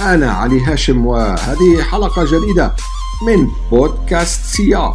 أنا 0.00 0.32
علي 0.32 0.60
هاشم 0.64 1.06
وهذه 1.06 1.82
حلقة 1.82 2.24
جديدة 2.24 2.74
من 3.26 3.50
بودكاست 3.70 4.44
سياق. 4.44 4.94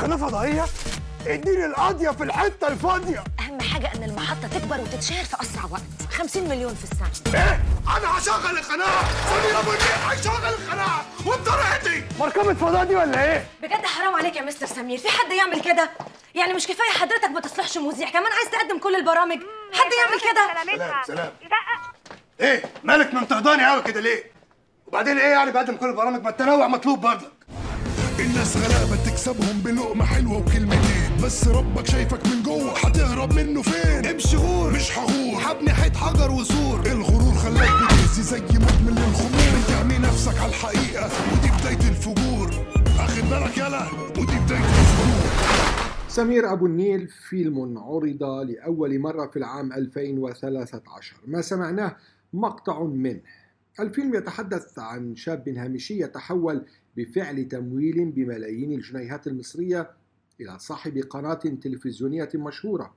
قناة 0.00 0.16
فضائية 0.16 0.64
إديني 1.26 1.66
القاضية 1.66 2.10
في 2.10 2.24
الحتة 2.24 2.68
الفاضية. 2.68 3.24
أهم 3.40 3.60
حاجة 3.60 3.92
إن 3.96 4.02
المحطة 4.02 4.48
تكبر 4.48 4.80
وتتشهر 4.80 5.24
في 5.24 5.36
أسرع 5.42 5.64
وقت 5.70 5.82
50 6.18 6.48
مليون 6.48 6.74
في 6.74 6.84
السنة 6.84 7.34
إيه؟ 7.34 7.64
أنا 7.96 8.18
هشغل 8.18 8.58
القناة. 8.58 9.02
سمير 9.30 9.58
أبو 9.60 9.70
النيل 9.70 10.10
هيشغل 10.10 10.46
القناة. 10.48 11.00
وبطريقتي. 11.26 12.04
مركبة 12.20 12.54
فضاء 12.54 12.84
دي 12.84 12.96
ولا 12.96 13.24
إيه؟ 13.32 13.46
بجد 13.62 13.84
حرام 13.86 14.14
عليك 14.14 14.36
يا 14.36 14.42
مستر 14.42 14.66
سمير 14.66 14.98
في 14.98 15.08
حد 15.08 15.32
يعمل 15.32 15.60
كده؟ 15.60 15.90
يعني 16.34 16.52
مش 16.54 16.66
كفاية 16.66 16.90
حضرتك 17.00 17.28
ما 17.28 17.40
تصلحش 17.40 17.78
مذيع 17.78 18.10
كمان 18.10 18.32
عايز 18.32 18.50
تقدم 18.50 18.78
كل 18.78 18.94
البرامج. 18.94 19.38
حد 19.72 19.90
يعمل 19.98 20.20
كده؟ 20.20 20.74
سلام 20.74 21.02
سلام. 21.06 21.32
إيه 22.40 22.62
مالك 22.84 23.14
منتهضاني 23.14 23.66
قوي 23.66 23.82
كده 23.82 24.00
ليه؟ 24.00 24.32
وبعدين 24.86 25.18
إيه 25.18 25.30
يعني 25.30 25.50
بقدم 25.50 25.76
كل 25.76 25.86
البرامج؟ 25.86 26.22
ما 26.22 26.30
التنوع 26.30 26.68
مطلوب 26.68 27.00
برضك 27.00 27.32
الناس 28.18 28.56
غلابة 28.56 28.96
تكسبهم 29.10 29.60
بلقمة 29.64 30.04
حلوة 30.06 30.36
وكلمتين 30.38 31.16
بس 31.22 31.48
ربك 31.48 31.86
شايفك 31.86 32.26
من 32.26 32.42
جوه 32.42 32.78
هتهرب 32.78 33.32
منه 33.32 33.62
فين؟ 33.62 34.06
امشي 34.06 34.36
غور. 34.36 34.70
مش 34.70 34.98
هغور 34.98 35.42
هبني 35.44 35.74
حيط 35.74 35.96
حجر 35.96 36.30
وسور. 36.30 36.80
الغرور 36.86 37.34
خلاك 37.34 37.70
بتهزي 37.84 38.22
زي 38.22 38.40
مدمن 38.40 38.94
للخمور. 39.08 39.62
بتعمي 39.68 39.98
نفسك 39.98 40.38
على 40.40 40.48
الحقيقة 40.48 41.10
ودي 41.32 41.48
بداية 41.60 41.88
الفجور. 41.90 42.50
اخد 42.98 43.30
بالك 43.30 43.58
يلا؟ 43.58 43.86
ودي 44.18 44.36
بداية 44.38 44.58
الفجور. 44.58 45.91
سمير 46.12 46.52
أبو 46.52 46.66
النيل 46.66 47.08
فيلم 47.08 47.78
عرض 47.78 48.22
لأول 48.22 48.98
مرة 48.98 49.26
في 49.26 49.36
العام 49.36 49.72
2013 49.72 51.16
ما 51.26 51.40
سمعناه؟ 51.40 51.96
مقطع 52.32 52.82
منه. 52.84 53.20
الفيلم 53.80 54.14
يتحدث 54.14 54.78
عن 54.78 55.16
شاب 55.16 55.48
هامشي 55.48 56.02
يتحول 56.02 56.64
بفعل 56.96 57.48
تمويل 57.48 58.10
بملايين 58.10 58.72
الجنيهات 58.72 59.26
المصرية 59.26 59.90
إلى 60.40 60.58
صاحب 60.58 60.98
قناة 60.98 61.34
تلفزيونية 61.34 62.28
مشهورة 62.34 62.94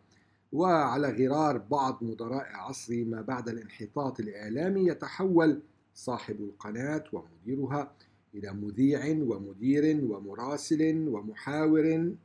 وعلى 0.51 1.09
غرار 1.09 1.57
بعض 1.57 2.03
مدراء 2.03 2.45
عصر 2.53 3.05
ما 3.05 3.21
بعد 3.21 3.49
الانحطاط 3.49 4.19
الإعلامي 4.19 4.87
يتحول 4.87 5.61
صاحب 5.93 6.41
القناة 6.41 7.03
ومديرها 7.13 7.91
إلى 8.35 8.53
مذيع 8.53 9.07
ومدير 9.09 9.99
ومراسل 10.03 11.07
ومحاور 11.07 12.15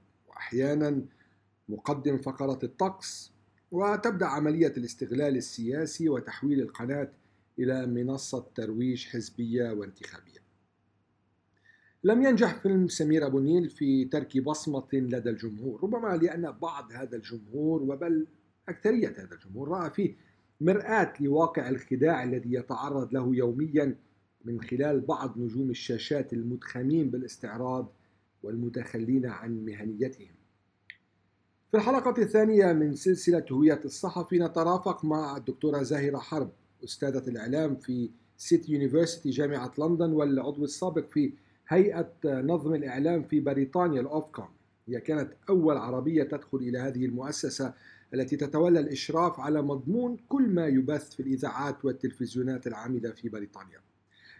وأحيانا 0.40 1.02
مقدم 1.68 2.18
فقرة 2.18 2.58
الطقس 2.62 3.32
وتبدأ 3.70 4.26
عملية 4.26 4.72
الاستغلال 4.76 5.36
السياسي 5.36 6.08
وتحويل 6.08 6.60
القناة 6.60 7.08
إلى 7.58 7.86
منصة 7.86 8.46
ترويج 8.54 9.06
حزبية 9.06 9.72
وانتخابية. 9.72 10.40
لم 12.04 12.22
ينجح 12.22 12.54
فيلم 12.54 12.88
سمير 12.88 13.26
أبو 13.26 13.38
النيل 13.38 13.70
في 13.70 14.04
ترك 14.04 14.38
بصمة 14.38 14.88
لدى 14.92 15.30
الجمهور 15.30 15.82
ربما 15.84 16.16
لأن 16.16 16.50
بعض 16.50 16.92
هذا 16.92 17.16
الجمهور 17.16 17.82
وبل 17.82 18.26
أكثرية 18.68 19.08
هذا 19.08 19.34
الجمهور 19.34 19.68
رأى 19.68 19.90
فيه 19.90 20.14
مرآة 20.60 21.12
لواقع 21.20 21.68
الخداع 21.68 22.24
الذي 22.24 22.52
يتعرض 22.54 23.12
له 23.12 23.36
يوميا 23.36 23.96
من 24.44 24.60
خلال 24.60 25.00
بعض 25.00 25.38
نجوم 25.38 25.70
الشاشات 25.70 26.32
المتخمين 26.32 27.10
بالاستعراض 27.10 27.92
والمتخلين 28.42 29.26
عن 29.26 29.64
مهنيتهم. 29.64 30.34
في 31.70 31.76
الحلقة 31.76 32.22
الثانية 32.22 32.72
من 32.72 32.94
سلسلة 32.94 33.44
هوية 33.52 33.80
الصحفي 33.84 34.38
نترافق 34.38 35.04
مع 35.04 35.36
الدكتورة 35.36 35.82
زاهرة 35.82 36.18
حرب 36.18 36.52
أستاذة 36.84 37.28
الإعلام 37.28 37.76
في 37.76 38.10
سيتي 38.36 38.72
يونيفرسيتي 38.72 39.30
جامعة 39.30 39.72
لندن 39.78 40.12
والعضو 40.12 40.64
السابق 40.64 41.08
في 41.10 41.32
هيئة 41.68 42.12
نظم 42.24 42.74
الإعلام 42.74 43.22
في 43.22 43.40
بريطانيا 43.40 44.00
الأوفكوم 44.00 44.48
هي 44.88 45.00
كانت 45.00 45.32
أول 45.48 45.76
عربية 45.76 46.22
تدخل 46.22 46.58
إلى 46.58 46.78
هذه 46.78 47.04
المؤسسة 47.04 47.74
التي 48.14 48.36
تتولى 48.36 48.80
الإشراف 48.80 49.40
على 49.40 49.62
مضمون 49.62 50.16
كل 50.28 50.48
ما 50.48 50.66
يبث 50.66 51.14
في 51.14 51.20
الإذاعات 51.20 51.84
والتلفزيونات 51.84 52.66
العاملة 52.66 53.10
في 53.10 53.28
بريطانيا. 53.28 53.80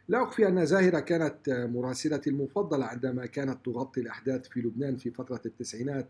لا 0.09 0.23
أخفي 0.23 0.49
أن 0.49 0.67
زاهرة 0.67 1.01
كانت 1.01 1.49
مراسلتي 1.49 2.31
المفضلة 2.31 2.85
عندما 2.85 3.27
كانت 3.27 3.65
تغطي 3.65 4.01
الأحداث 4.01 4.49
في 4.49 4.61
لبنان 4.61 4.97
في 4.97 5.11
فترة 5.11 5.41
التسعينات 5.47 6.09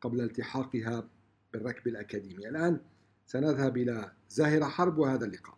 قبل 0.00 0.20
التحاقها 0.20 1.08
بالركب 1.52 1.88
الأكاديمي. 1.88 2.48
الآن 2.48 2.80
سنذهب 3.26 3.76
إلى 3.76 4.12
زاهرة 4.28 4.64
حرب 4.64 4.98
وهذا 4.98 5.24
اللقاء. 5.24 5.56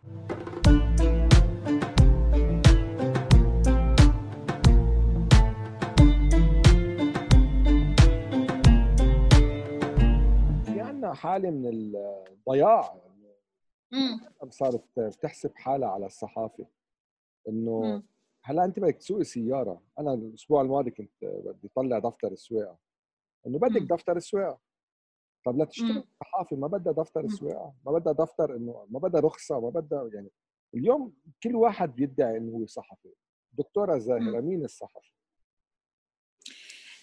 في 10.65 10.81
عندنا 10.81 11.13
حالة 11.13 11.49
من 11.51 11.65
الضياع. 12.31 12.95
صارت 14.49 14.83
بتحسب 14.97 15.51
حالها 15.55 15.89
على 15.89 16.05
الصحافة. 16.05 16.65
إنه. 17.47 18.03
هلا 18.43 18.65
أنت 18.65 18.79
بدك 18.79 18.95
تسوقي 18.95 19.23
سيارة 19.23 19.81
أنا 19.99 20.13
الأسبوع 20.13 20.61
الماضي 20.61 20.91
كنت 20.91 21.11
بدي 21.21 21.67
اطلع 21.77 21.99
دفتر 21.99 22.31
السواقة 22.31 22.77
إنه 23.47 23.59
بدك. 23.59 23.81
دفتر 23.81 24.17
السواقة 24.17 24.59
طب 25.45 25.57
لا 25.57 25.65
تشتغل. 25.65 26.03
صحافي 26.23 26.55
ما 26.55 26.67
بدها 26.67 26.93
دفتر 26.93 27.19
مم. 27.19 27.25
السواقة 27.25 27.73
ما 27.85 27.91
بدها 27.91 28.13
دفتر 28.13 28.55
إنه 28.55 28.85
ما 28.89 28.99
بدها 28.99 29.21
رخصة 29.21 29.59
ما 29.59 29.69
بدها 29.69 30.09
يعني 30.13 30.29
اليوم 30.73 31.13
كل 31.43 31.55
واحد 31.55 31.95
بيدعي 31.95 32.37
إنه 32.37 32.51
هو 32.57 32.65
صحفي 32.65 33.13
دكتورة 33.53 33.97
زاهرة 33.97 34.41
مين 34.41 34.63
الصحفي؟ 34.65 35.11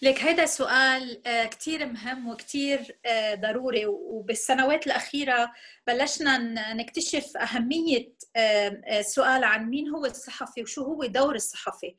لك 0.03 0.19
هيدا 0.23 0.45
سؤال 0.45 1.27
آه، 1.27 1.45
كتير 1.45 1.85
مهم 1.85 2.29
وكتير 2.29 2.97
آه، 3.05 3.35
ضروري 3.35 3.85
وبالسنوات 3.85 4.87
الأخيرة 4.87 5.51
بلشنا 5.87 6.73
نكتشف 6.73 7.37
أهمية 7.37 8.13
آه، 8.35 8.81
آه، 8.85 8.99
السؤال 8.99 9.43
عن 9.43 9.69
مين 9.69 9.89
هو 9.89 10.05
الصحفي 10.05 10.61
وشو 10.61 10.83
هو 10.83 11.05
دور 11.05 11.35
الصحفي. 11.35 11.95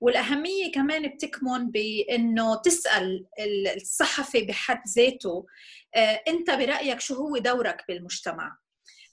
والأهمية 0.00 0.72
كمان 0.72 1.08
بتكمن 1.08 1.70
بأنه 1.70 2.54
تسأل 2.54 3.26
ال- 3.40 3.76
الصحفي 3.76 4.40
بحد 4.44 4.80
ذاته 4.96 5.46
أنت 6.28 6.50
برأيك 6.50 7.00
شو 7.00 7.14
هو 7.14 7.38
دورك 7.38 7.84
بالمجتمع؟ 7.88 8.56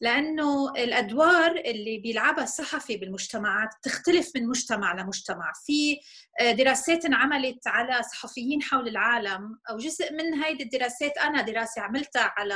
لأنه 0.04 0.72
الأدوار 0.72 1.52
اللي 1.52 1.98
بيلعبها 1.98 2.44
الصحفي 2.44 2.98
بالمجتمعات 2.98 3.70
بتختلف 3.80 4.32
من 4.36 4.48
مجتمع 4.48 4.94
لمجتمع. 4.94 5.52
في 5.66 5.98
آه، 6.42 6.52
دراسات 6.52 7.06
انعملت 7.06 7.68
على 7.68 8.04
صحفيين 8.04 8.62
حول 8.62 8.88
العالم 8.88 9.60
أو 9.70 9.78
جزء 9.78 10.14
من 10.14 10.34
هيدي 10.44 10.64
الدراسات 10.64 11.18
أنا 11.18 11.42
دراسة 11.42 11.82
عملتها 11.82 12.34
على 12.38 12.54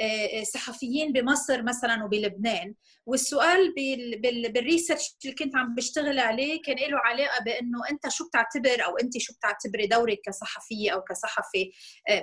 آه، 0.00 0.40
آه، 0.40 0.42
صحفيين 0.54 1.12
بمصر 1.12 1.62
مثلا 1.62 2.04
وبلبنان. 2.04 2.74
والسؤال 3.06 3.74
بال- 3.74 4.20
بال- 4.20 4.52
بالريسيرش 4.52 5.14
اللي 5.24 5.34
كنت 5.34 5.56
عم 5.56 5.74
بشتغل 5.74 6.18
عليه 6.18 6.62
كان 6.62 6.76
له 6.76 6.98
علاقة 6.98 7.44
بإنه 7.44 7.78
أنت 7.90 8.08
شو 8.08 8.28
بتعتبر 8.28 8.84
أو 8.84 8.96
أنت 8.96 9.18
شو 9.18 9.32
بتعتبري 9.34 9.86
دورك 9.86 10.18
كصحفية 10.26 10.90
أو 10.90 11.00
كصحفي 11.02 11.70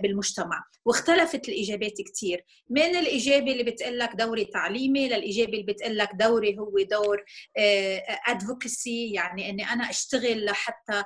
بالمجتمع. 0.02 0.64
واختلفت 0.86 1.50
الإجابات 1.50 1.94
كثير 2.14 2.46
من 2.70 2.96
الإجابة 2.96 3.52
اللي 3.52 3.64
بتقول 3.64 4.00
لك 4.00 4.16
دوري 4.16 4.46
تعليمي 4.62 5.08
للاجابه 5.08 5.52
اللي 5.54 5.64
بتقول 5.64 5.98
لك 5.98 6.10
دوري 6.14 6.58
هو 6.60 6.72
دور 6.92 7.24
ادفوكسي 8.28 9.12
يعني 9.14 9.50
إني 9.50 9.64
أنا 9.70 9.90
أشتغل 9.90 10.46
لحتى 10.46 11.04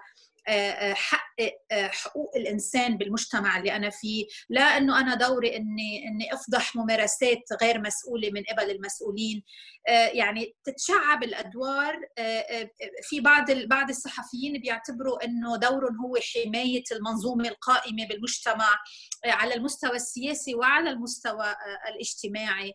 حقق 0.94 1.54
حقوق 1.72 2.32
الإنسان 2.36 2.98
بالمجتمع 2.98 3.58
اللي 3.58 3.76
أنا 3.76 3.90
فيه. 3.90 4.26
لا 4.50 4.62
إنه 4.62 5.00
أنا 5.00 5.16
دوري 5.16 5.56
إني 5.56 6.08
إني 6.08 6.34
أفضح 6.34 6.76
ممارسات 6.76 7.44
غير 7.62 7.82
مسؤولة 7.82 8.30
من 8.30 8.44
قبل 8.44 8.72
المسؤولين. 8.72 9.44
يعني 10.14 10.56
تتشعب 10.64 11.24
الأدوار 11.24 12.00
في 13.04 13.20
بعض 13.20 13.52
بعض 13.52 13.90
الصحفيين 13.90 14.62
بيعتبروا 14.62 15.26
إنه 15.26 15.58
دورهم 15.58 15.98
هو 16.06 16.18
حماية 16.34 16.84
المنظومة 16.92 17.50
القائمة 17.50 18.08
بالمجتمع 18.08 18.70
على 19.26 19.54
المستوى 19.54 19.96
السياسي 19.96 20.56
وعلى 20.56 20.90
المستوى 20.90 21.56
الاجتماعي. 21.90 22.74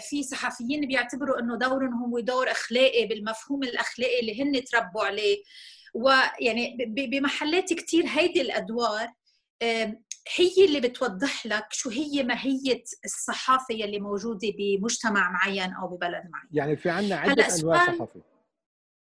في 0.00 0.22
صحفيين 0.22 0.86
بيعتبروا 0.86 1.38
إنه 1.40 1.56
دورهم 1.58 1.94
هو 2.04 2.20
دور 2.20 2.50
أخلاقي 2.50 3.06
بالمفهوم 3.06 3.62
الأخلاقي 3.62 4.20
اللي 4.20 4.42
هن 4.42 4.64
تربوا 4.64 5.04
عليه. 5.04 5.42
ويعني 5.94 6.76
بمحلات 6.88 7.72
كثير 7.72 8.04
هيدي 8.06 8.40
الأدوار 8.40 9.08
هي 10.36 10.64
اللي 10.64 10.80
بتوضح 10.80 11.46
لك 11.46 11.66
شو 11.70 11.90
هي 11.90 12.22
ماهية 12.22 12.84
الصحافة 13.04 13.74
يلي 13.74 13.98
موجودة 14.00 14.48
بمجتمع 14.58 15.30
معين 15.30 15.72
أو 15.72 15.88
ببلد 15.88 16.22
معين. 16.32 16.48
يعني 16.52 16.76
في 16.76 16.90
عندنا 16.90 17.14
أنواع 17.32 17.46
سؤال- 17.86 17.98
صحفي. 17.98 18.20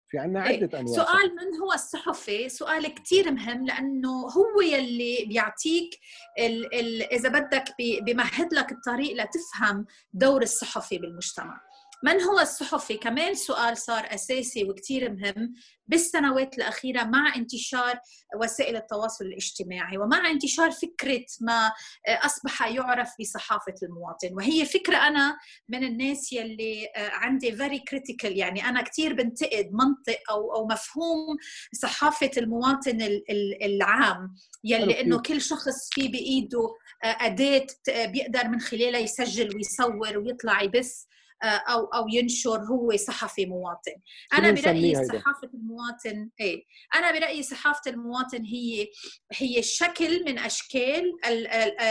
في 0.08 0.18
عنا 0.18 0.48
إيه، 0.48 0.64
عدة 0.64 0.80
أنواع 0.80 0.96
سؤال 0.96 1.36
من 1.36 1.60
هو 1.62 1.74
الصحفي؟ 1.74 2.50
سؤال 2.50 2.88
كتير 2.88 3.32
مهم 3.32 3.66
لأنه 3.66 4.10
هو 4.10 4.62
يلي 4.62 5.26
بيعطيك 5.28 6.00
ال 6.40 6.76
ال 6.76 7.14
إذا 7.14 7.30
بدك 7.30 7.64
بيمهد 7.80 8.54
لك 8.54 8.72
الطريق 8.72 9.14
لتفهم 9.14 9.86
دور 10.14 10.42
الصحفي 10.42 10.98
بالمجتمع. 10.98 11.62
من 12.06 12.22
هو 12.22 12.40
الصحفي 12.40 12.98
كمان 12.98 13.36
سؤال 13.36 13.78
صار 13.78 14.08
أساسي 14.14 14.64
وكتير 14.64 15.12
مهم 15.14 15.54
بالسنوات 15.88 16.58
الأخيرة 16.58 17.04
مع 17.04 17.36
انتشار 17.36 18.00
وسائل 18.42 18.76
التواصل 18.76 19.26
الاجتماعي 19.26 19.98
ومع 19.98 20.30
انتشار 20.30 20.72
فكرة 20.72 21.26
ما 21.42 21.72
أصبح 22.08 22.68
يعرف 22.68 23.10
بصحافة 23.20 23.74
المواطن 23.84 24.34
وهي 24.34 24.66
فكرة 24.66 24.98
أنا 24.98 25.38
من 25.70 25.84
الناس 25.84 26.34
يلي 26.34 26.88
عندي 26.96 27.58
very 27.58 27.80
critical 27.80 28.32
يعني 28.32 28.66
أنا 28.70 28.82
كثير 28.82 29.14
بنتقد 29.14 29.70
منطق 29.74 30.20
أو 30.32 30.56
أو 30.56 30.68
مفهوم 30.68 31.38
صحافة 31.74 32.32
المواطن 32.38 33.02
ال- 33.02 33.32
ال- 33.32 33.64
العام 33.64 34.36
يلي. 34.64 35.02
إنه 35.02 35.22
كل 35.22 35.42
شخص 35.42 35.90
في 35.94 36.08
بإيده 36.08 36.70
أداة 37.04 37.68
آه، 37.90 38.06
بيقدر 38.06 38.48
من 38.48 38.60
خلالها 38.60 39.00
يسجل 39.00 39.56
ويصور 39.56 40.18
ويطلع 40.18 40.62
يبث 40.62 41.06
أو 41.46 41.86
أو 41.86 42.08
ينشر 42.10 42.60
هو 42.64 42.96
صحفي 42.98 43.46
مواطن 43.46 43.92
أنا 44.34 44.52
برأيي؟ 44.52 44.96
صحافة 45.20 45.50
المواطن 45.54 46.30
إيه 46.40 46.64
أنا 46.96 47.12
برأيي 47.12 47.44
صحافة 47.44 47.92
المواطن 47.92 48.44
هي 48.46 48.88
هي 49.34 49.64
شكل 49.64 50.26
من 50.26 50.40
أشكال 50.40 51.12
ال- 51.28 51.48
ال- 51.48 51.82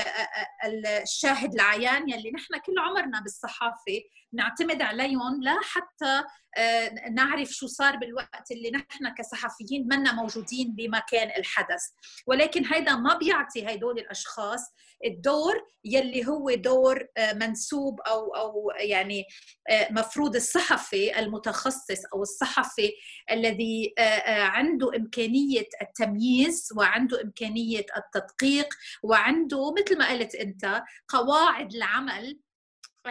ال- 0.64 0.86
الشاهد 0.86 1.54
العيان 1.54 2.08
يلي 2.08 2.30
نحن 2.30 2.58
كل 2.66 2.78
عمرنا 2.78 3.20
بالصحافة 3.20 4.00
نعتمد 4.34 4.82
عليهم 4.82 5.42
لا 5.42 5.58
حتى 5.62 6.24
آه، 6.56 7.08
نعرف 7.10 7.48
شو 7.48 7.66
صار 7.66 7.96
بالوقت 7.96 8.50
اللي 8.50 8.70
نحن 8.70 9.14
كصحفيين 9.18 9.88
منا 9.90 10.12
موجودين 10.12 10.74
بمكان 10.74 11.30
الحدث. 11.38 11.82
ولكن 12.26 12.64
هيدا 12.66 12.96
ما 12.96 13.18
بيعطي 13.18 13.74
هدول 13.74 13.98
الأشخاص 13.98 14.60
الدور 15.04 15.54
يلي 15.84 16.26
هو 16.26 16.50
دور 16.50 17.06
آه، 17.16 17.32
منسوب 17.32 18.00
أو 18.00 18.34
أو 18.36 18.70
يعني 18.80 19.24
آه، 19.70 19.92
مفروض 19.92 20.36
الصحفي 20.36 21.18
المتخصص 21.18 22.04
أو 22.14 22.22
الصحفي 22.22 22.92
الذي 23.30 23.94
عنده 24.28 24.96
إمكانية 24.96 25.68
التمييز 25.82 26.68
وعنده 26.76 27.22
إمكانية 27.22 27.86
التدقيق 27.96 28.68
وعنده 29.02 29.74
مثل 29.74 29.98
ما 29.98 30.10
قلت 30.10 30.34
أنت 30.34 30.82
قواعد 31.08 31.74
العمل 31.74 32.38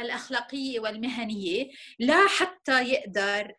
الأخلاقية 0.02 0.80
والمهنية 0.80 1.70
لا 2.00 2.28
حتى 2.28 2.84
يقدر 2.90 3.54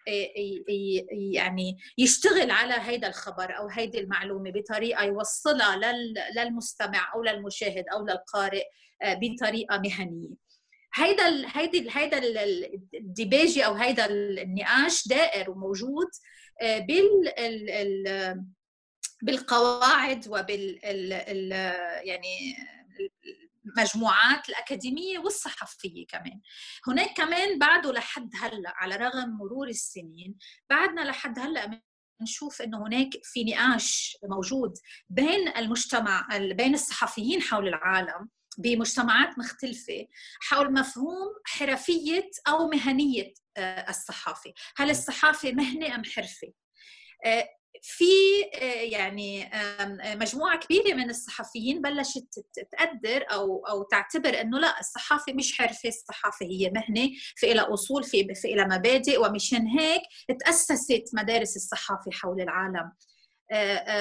يعني 1.32 1.78
يشتغل 1.98 2.50
على 2.50 2.74
هيدا 2.78 3.08
الخبر 3.08 3.58
أو 3.58 3.68
هيدي 3.68 4.00
المعلومة 4.00 4.50
بطريقة 4.50 5.04
يوصلها 5.04 5.76
لل- 5.76 6.14
للمستمع 6.36 7.12
أو 7.14 7.22
للمشاهد 7.22 7.84
أو 7.94 8.06
للقارئ 8.06 8.64
آه، 9.02 9.20
بطريقة 9.22 9.78
مهنية. 9.78 10.28
هيدا 10.94 11.44
هيدي 11.46 11.88
هيدا 11.90 12.18
ال- 12.18 12.38
ال- 12.38 12.80
الديباجي 12.94 13.66
أو 13.66 13.74
هيدا 13.74 14.06
النقاش 14.10 15.08
دائر 15.08 15.50
وموجود 15.50 16.06
آه، 16.62 16.78
بال 16.78 17.28
ال- 17.38 17.70
ال- 17.70 18.44
بالقواعد 19.22 20.28
وبال 20.28 20.84
ال 20.84 21.12
ال 21.12 21.52
يعني 22.08 22.56
المجموعات 23.66 24.48
الأكاديمية 24.48 25.18
والصحفية 25.18 26.06
كمان. 26.06 26.40
هناك 26.88 27.16
كمان 27.16 27.58
بعده 27.58 27.92
لحد 27.92 28.30
هلأ 28.40 28.74
على 28.76 28.96
رغم 28.96 29.28
مرور 29.30 29.68
السنين 29.68 30.36
بعدنا 30.70 31.00
لحد 31.00 31.38
هلأ 31.38 31.80
نشوف 32.22 32.62
إنه 32.62 32.86
هناك 32.86 33.10
في 33.22 33.44
نقاش 33.44 34.16
موجود 34.30 34.72
بين 35.08 35.48
المجتمع 35.56 36.28
بين 36.38 36.74
الصحفيين 36.74 37.42
حول 37.42 37.68
العالم 37.68 38.28
بمجتمعات 38.58 39.38
مختلفة 39.38 40.06
حول 40.40 40.72
مفهوم 40.72 41.28
حرفية 41.44 42.30
أو 42.48 42.68
مهنية 42.68 43.34
آه، 43.56 43.90
الصحافة. 43.90 44.52
هل 44.76 44.90
الصحافة 44.90 45.52
مهنة 45.52 45.94
أم 45.94 46.04
حرفة؟ 46.04 46.52
في 47.82 48.04
آه، 48.54 48.64
يعني 48.64 49.54
آه، 49.54 50.14
مجموعة 50.14 50.58
كبيرة 50.58 50.94
من 50.94 51.10
الصحفيين 51.10 51.82
بلشت 51.82 52.44
تقدر 52.72 53.24
أو 53.32 53.66
أو 53.66 53.82
تعتبر 53.82 54.40
إنه 54.40 54.58
لا 54.58 54.80
الصحافة 54.80 55.32
مش 55.32 55.58
حرفة 55.58 55.88
الصحافة 55.88 56.46
هي 56.46 56.70
مهنة 56.70 57.10
في 57.36 57.54
لها 57.54 57.74
أصول 57.74 58.04
في 58.04 58.34
في 58.34 58.48
لها 58.54 58.78
مبادئ 58.78 59.18
ومشان 59.26 59.66
هيك 59.66 60.02
تأسست 60.44 61.10
مدارس 61.14 61.56
الصحافة 61.56 62.10
حول 62.10 62.40
العالم. 62.40 62.92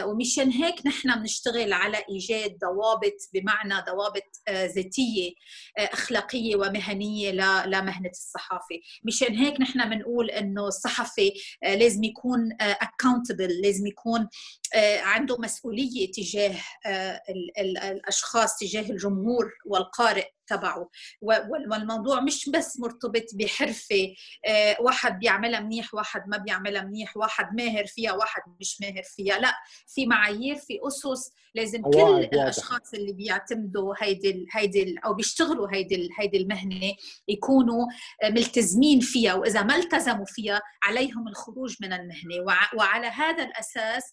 ومشان 0.05 0.49
هيك 0.49 0.85
نحن 0.85 1.19
بنشتغل 1.19 1.73
على 1.73 1.97
إيجاد 2.09 2.57
ضوابط 2.57 3.17
بمعنى 3.33 3.73
ضوابط 3.85 4.23
آه، 4.47 4.65
ذاتية 4.65 5.31
آه، 5.79 5.81
أخلاقية 5.93 6.55
ومهنية 6.55 7.31
لمهنة 7.65 8.09
الصحافة، 8.09 8.79
مشان 9.03 9.35
هيك 9.35 9.61
نحن 9.61 9.89
بنقول 9.89 10.29
إنه 10.29 10.67
الصحفي 10.67 11.31
آه، 11.63 11.75
لازم 11.75 12.03
يكون 12.03 12.49
اكاونتبل، 12.61 13.61
لازم 13.61 13.87
يكون 13.87 14.27
آه، 14.75 14.99
عنده 14.99 15.37
مسؤولية 15.39 16.11
تجاه 16.11 16.55
آه، 16.85 17.21
ال- 17.29 17.59
ال- 17.59 17.77
الأشخاص 17.77 18.57
تجاه 18.57 18.89
الجمهور 18.91 19.51
والقارئ. 19.65 20.25
تبعه. 20.47 20.89
والموضوع 21.21 22.19
مش 22.19 22.49
بس 22.49 22.79
مرتبط 22.79 23.25
بحرفة 23.35 24.13
آه، 24.47 24.77
واحد 24.79 25.19
بيعملها 25.19 25.59
منيح 25.59 25.93
واحد 25.93 26.23
ما 26.27 26.37
بيعملها 26.37 26.81
منيح 26.81 27.17
واحد 27.17 27.55
ماهر 27.55 27.85
فيها 27.85 28.13
واحد 28.13 28.41
مش 28.59 28.81
ماهر 28.81 29.03
فيها. 29.03 29.39
لا 29.39 29.53
في 29.87 30.05
معايير 30.05 30.55
في 30.55 30.79
أسس. 30.87 31.31
لازم 31.55 31.81
كل. 31.81 31.89
الأشخاص 32.33 32.93
اللي 32.93 33.13
بيعتمدوا 33.13 33.93
هيدي 34.01 34.31
ال- 34.31 34.45
هيدي 34.51 34.83
ال- 34.83 35.05
أو 35.05 35.13
بيشتغلوا 35.13 35.67
هيدي 35.73 35.95
ال- 35.95 36.09
هيدي 36.19 36.37
المهنة 36.37 36.93
يكونوا 37.27 37.85
آه، 38.23 38.29
ملتزمين 38.29 38.99
فيها. 38.99 39.33
وإذا 39.33 39.63
ما 39.63 39.75
التزموا 39.75 40.25
فيها 40.25 40.61
عليهم 40.83 41.27
الخروج 41.27 41.75
من 41.81 41.93
المهنة. 41.93 42.43
وع- 42.47 42.73
وعلى 42.77 43.07
هذا 43.07 43.43
الأساس 43.43 44.03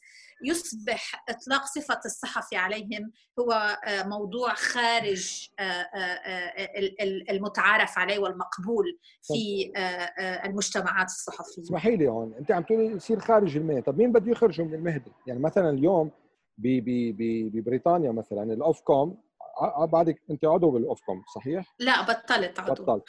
يصبح 0.44 1.24
إطلاق 1.28 1.64
صفة 1.66 2.00
الصحفي 2.04 2.56
عليهم 2.56 3.12
هو 3.38 3.52
آه، 3.86 4.02
موضوع 4.02 4.54
خارج 4.54 5.48
آه، 6.24 6.28
آه، 6.28 6.78
ال- 6.78 7.00
ال- 7.02 7.30
المتعارف 7.30 7.98
عليه 7.98 8.18
والمقبول 8.18 8.98
في 9.22 9.72
آه، 9.76 10.46
المجتمعات 10.46 11.06
الصحفية. 11.06 11.62
اسمحي 11.62 11.96
لي 11.96 12.08
هون 12.08 12.34
انت 12.34 12.52
عم 12.52 12.62
تقولي 12.62 12.84
يصير 12.86 13.18
خارج 13.20 13.56
المهنة. 13.56 13.80
طب 13.80 13.98
مين 13.98 14.12
بده 14.12 14.30
يخرجه 14.30 14.62
من 14.62 14.74
المهنة؟ 14.74 15.04
يعني 15.26 15.40
مثلا 15.40 15.70
اليوم 15.70 16.10
ببريطانيا 16.58 18.10
مثلا 18.12 18.42
الأوف 18.52 18.80
كوم 18.80 19.18
بعدك 19.92 20.22
أنت 20.30 20.44
عضو 20.44 20.70
بال 20.70 21.00
Ofcom 21.00 21.22
صحيح؟ 21.34 21.74
لا 21.78 22.02
بطلت 22.02 22.60
عضو. 22.60 22.82
بطلت. 22.84 23.04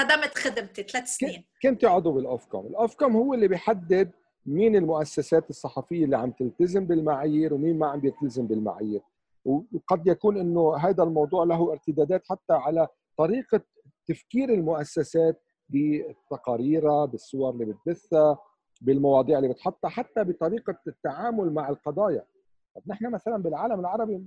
قدمت 0.00 0.38
خدمتي 0.38 0.82
ثلاث 0.82 1.08
سنين. 1.08 1.44
كنت 1.62 1.84
عضو 1.84 2.12
بال 2.12 2.46
Ofcom. 2.46 2.66
ال 2.66 2.94
Ofcom 2.94 3.16
هو 3.16 3.34
اللي 3.34 3.48
بيحدد 3.48 4.10
مين 4.46 4.76
المؤسسات 4.76 5.50
الصحفية 5.50 6.04
اللي 6.04 6.16
عم 6.16 6.30
تلتزم 6.30 6.86
بالمعايير 6.86 7.54
ومين 7.54 7.78
ما 7.78 7.86
عم 7.86 8.00
بيلتزم 8.00 8.46
بالمعايير. 8.46 9.00
وقد 9.46 10.06
يكون 10.06 10.36
إنه 10.36 10.76
هذا 10.76 11.02
الموضوع 11.02 11.44
له 11.44 11.72
ارتدادات 11.72 12.22
حتى 12.28 12.52
على 12.52 12.88
طريقة 13.18 13.60
تفكير 14.06 14.48
المؤسسات 14.48 15.42
بتقاريرها 15.68 17.04
بالصور 17.04 17.52
اللي 17.52 17.64
بتبثها 17.64 18.38
بالمواضيع 18.80 19.38
اللي 19.38 19.48
بتحطها 19.48 19.88
حتى 19.88 20.24
بطريقة 20.24 20.78
التعامل 20.86 21.52
مع 21.52 21.68
القضايا. 21.68 22.26
طب 22.74 22.82
نحن 22.86 23.10
مثلا 23.10 23.36
بالعالم 23.36 23.80
العربي 23.80 24.26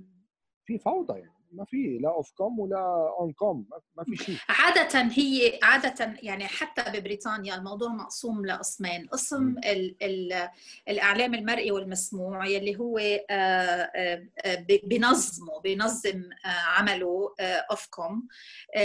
في 0.64 0.78
فوضى 0.78 1.18
يعني. 1.18 1.39
ما 1.52 1.64
في 1.64 1.98
لا 2.02 2.08
Ofcom 2.08 2.19
ولا 2.19 2.23
أون 2.23 2.30
كوم 2.30 3.66
ما 3.96 4.04
في 4.04 4.24
شيء. 4.24 4.36
عادة 4.48 5.00
هي 5.02 5.58
عادة 5.62 6.14
يعني 6.22 6.46
حتى 6.46 7.00
ببريطانيا 7.00 7.54
الموضوع 7.54 7.88
مقسوم 7.88 8.46
لقسمين، 8.46 9.06
قسم 9.06 9.54
ال 9.58 9.96
ال 10.02 10.48
الإعلام 10.88 11.34
المرئي 11.34 11.70
والمسموع 11.70 12.46
يلي 12.46 12.76
هو 12.78 12.98
آه، 12.98 13.90
آه، 13.94 14.66
بنظمه 14.84 15.60
بنظم 15.64 16.22
آه، 16.44 16.48
عمله 16.48 17.34
Ofcom 17.40 18.28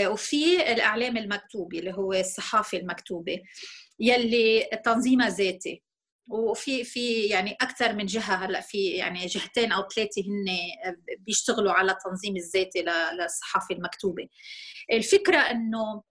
وفي 0.06 0.72
الإعلام 0.72 1.16
المكتوب 1.16 1.74
اللي 1.74 1.92
هو 1.92 2.12
الصحافة 2.12 2.78
المكتوبة 2.78 3.42
يلي 4.00 4.70
تنظيمها 4.84 5.28
ذاتي. 5.28 5.82
وفي 6.28 6.84
في 6.84 7.22
يعني 7.22 7.56
أكثر 7.60 7.92
من 7.92 8.06
جهة 8.06 8.34
هلأ 8.34 8.60
في 8.60 8.84
يعني 8.88 9.26
جهتين 9.26 9.72
أو 9.72 9.88
ثلاثة 9.88 10.22
هن 10.22 10.46
بيشتغلوا 11.18 11.72
على 11.72 11.92
التنظيم 11.92 12.36
الذاتي 12.36 12.84
للصحافة 13.18 13.74
المكتوبة. 13.74 14.28
الفكرة 14.92 15.38
إنه 15.38 16.02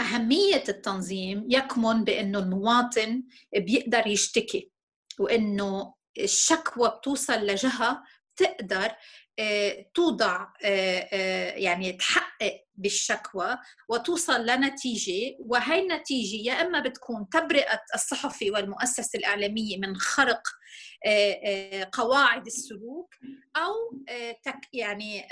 أهمية 0.00 0.64
التنظيم 0.68 1.46
يكمن 1.50 2.04
بإنه 2.04 2.38
المواطن 2.38 3.22
بيقدر 3.56 4.06
يشتكي 4.06 4.70
وإنه 5.18 5.94
الشكوى 6.18 6.88
بتوصل 6.88 7.46
لجهة 7.46 8.02
تقدر 8.36 8.90
توضع 9.94 10.46
آه، 10.64 11.08
آه، 11.12 11.50
يعني 11.50 11.92
تحقق 11.92 12.64
بالشكوى 12.76 13.58
وتوصل 13.88 14.46
لنتيجة 14.46 15.36
وهي 15.38 15.80
النتيجة 15.80 16.36
يا 16.48 16.52
إما 16.52 16.80
بتكون 16.80 17.28
تبرئة 17.28 17.80
الصحفي 17.94 18.50
والمؤسسة 18.50 19.18
الإعلامية 19.18 19.78
من 19.78 19.96
خرق 19.96 20.42
قواعد 21.92 22.46
السلوك 22.46 23.14
أو 23.56 24.02
يعني 24.72 25.28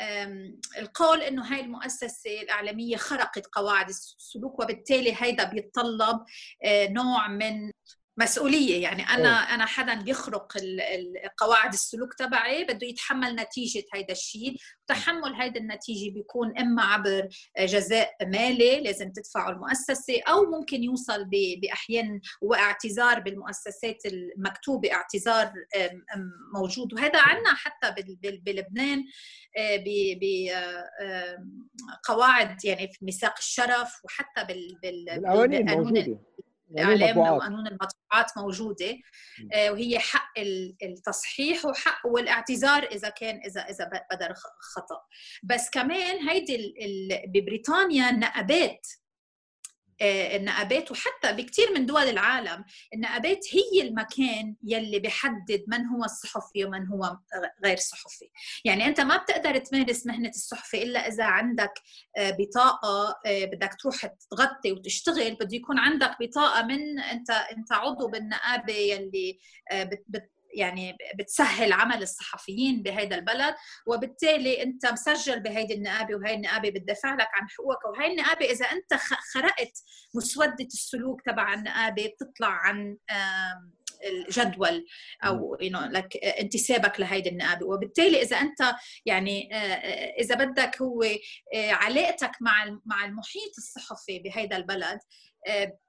القول 0.78 1.22
إنه 1.22 1.42
هاي 1.54 1.60
المؤسسة 1.60 2.40
الإعلامية 2.42 2.96
خرقت 2.96 3.46
قواعد 3.46 3.88
السلوك 3.88 4.60
وبالتالي 4.60 5.14
هيدا 5.18 5.44
بيتطلب 5.44 6.24
نوع 6.66 7.28
من 7.28 7.70
مسؤولية. 8.16 8.82
يعني 8.82 9.02
أنا 9.02 9.28
أوه. 9.28 9.54
أنا 9.54 9.66
حدا 9.66 9.94
بيخرق 9.94 10.52
قواعد 11.38 11.72
السلوك 11.72 12.14
تبعي 12.14 12.64
بده 12.64 12.86
يتحمل 12.86 13.36
نتيجة 13.36 13.84
هيدا 13.94 14.12
الشيء. 14.12 14.56
وتحمل 14.84 15.34
هيدا 15.34 15.60
النتيجة 15.60 16.14
بيكون 16.14 16.58
إما 16.58 16.82
عبر 16.82 17.28
جزاء 17.58 18.10
مالي 18.22 18.80
لازم 18.80 19.12
تدفعه 19.12 19.50
المؤسسة 19.50 20.20
أو 20.28 20.50
ممكن 20.50 20.82
يوصل 20.82 21.24
بأحيان 21.62 22.20
واعتذار 22.42 23.20
بالمؤسسات 23.20 24.06
المكتوبة 24.06 24.92
اعتذار 24.92 25.52
موجود. 26.54 26.94
وهذا 26.94 27.20
عندنا 27.20 27.54
حتى 27.54 27.94
بلبنان 28.22 29.04
بقواعد 32.00 32.64
يعني 32.64 32.92
في 32.92 33.04
ميثاق 33.04 33.34
الشرف 33.38 34.04
وحتى 34.04 34.44
بال 34.44 34.78
بالقوانين 34.82 35.70
موجودة. 35.70 36.18
الاعلام 36.70 37.18
أو 37.18 37.40
قانون 37.40 37.66
المطبوعات 37.66 38.30
موجودة 38.36 38.96
آه، 39.52 39.70
وهي 39.70 39.98
حق 39.98 40.32
التصحيح 40.82 41.64
وحق 41.64 42.06
والاعتذار 42.06 42.82
إذا 42.82 43.08
كان 43.08 43.40
اذا 43.46 43.60
إذا 43.60 43.90
بدر 44.12 44.34
خطأ. 44.74 45.00
بس 45.42 45.70
كمان 45.70 46.28
هيدي 46.28 46.74
ببريطانيا 47.26 48.10
النقابات 48.10 48.86
النقابات 50.02 50.90
وحتى 50.90 51.32
بكثير 51.32 51.72
من 51.74 51.86
دول 51.86 52.02
العالم 52.02 52.64
النقابات 52.94 53.40
هي 53.52 53.88
المكان 53.88 54.56
يلي 54.64 54.98
بحدد 54.98 55.64
من 55.68 55.86
هو 55.86 56.04
الصحفي 56.04 56.64
ومن 56.64 56.86
هو 56.86 57.18
غير 57.64 57.76
صحفي. 57.76 58.30
يعني 58.64 58.86
أنت 58.86 59.00
ما 59.00 59.16
بتقدر 59.16 59.58
تمارس 59.58 60.06
مهنة 60.06 60.28
الصحفي 60.28 60.82
إلا 60.82 61.08
إذا 61.08 61.24
عندك 61.24 61.72
آه، 62.16 62.36
بطاقة 62.38 63.20
آه، 63.26 63.44
بدك 63.44 63.74
تروح 63.80 64.06
تغطي 64.30 64.72
وتشتغل 64.72 65.34
بده 65.34 65.56
يكون 65.56 65.78
عندك 65.78 66.16
بطاقة 66.20 66.62
من 66.62 66.98
أنت 67.00 67.30
أنت 67.30 67.72
عضو 67.72 68.08
بالنقابة 68.08 68.72
يلي 68.72 69.38
يعني 70.54 70.96
بتسهل 71.18 71.72
عمل 71.72 72.02
الصحفيين 72.02 72.82
بهذا 72.82 73.16
البلد 73.16 73.54
وبالتالي 73.86 74.62
انت 74.62 74.86
مسجل 74.86 75.40
بهيدي 75.40 75.74
النقابة 75.74 76.14
وهي 76.14 76.34
النقابة 76.34 76.70
بتدافع 76.70 77.14
لك 77.14 77.28
عن 77.34 77.48
حقوقك 77.48 77.84
وهي 77.84 78.10
النقابة 78.12 78.46
إذا 78.46 78.66
انت 78.66 78.94
خرقت 79.34 79.82
مسودة 80.14 80.64
السلوك 80.64 81.20
تبع 81.26 81.54
النقابة 81.54 82.06
بتطلع 82.06 82.48
عن 82.48 82.96
الجدول 84.04 84.86
أو 85.24 85.56
يو 85.60 85.78
لك 85.80 86.16
انتسابك 86.16 87.00
لهيدي 87.00 87.28
النقابة. 87.28 87.66
وبالتالي 87.66 88.22
إذا 88.22 88.36
انت 88.36 88.74
يعني 89.06 89.54
إذا 90.20 90.34
بدك 90.34 90.82
هو 90.82 91.04
علاقتك 91.56 92.32
مع 92.40 92.78
مع 92.84 93.04
المحيط 93.04 93.52
الصحفي 93.58 94.18
بهيدا 94.18 94.56
البلد 94.56 94.98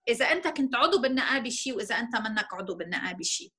إذا 0.09 0.25
انت 0.25 0.47
كنت 0.47 0.75
عضو 0.75 1.01
بالنقابة 1.01 1.49
شيء 1.49 1.75
وإذا 1.75 1.95
انت 1.95 2.15
منك 2.15 2.53
عضو 2.53 2.75
بالنقابة 2.75 3.23
شيء 3.23 3.51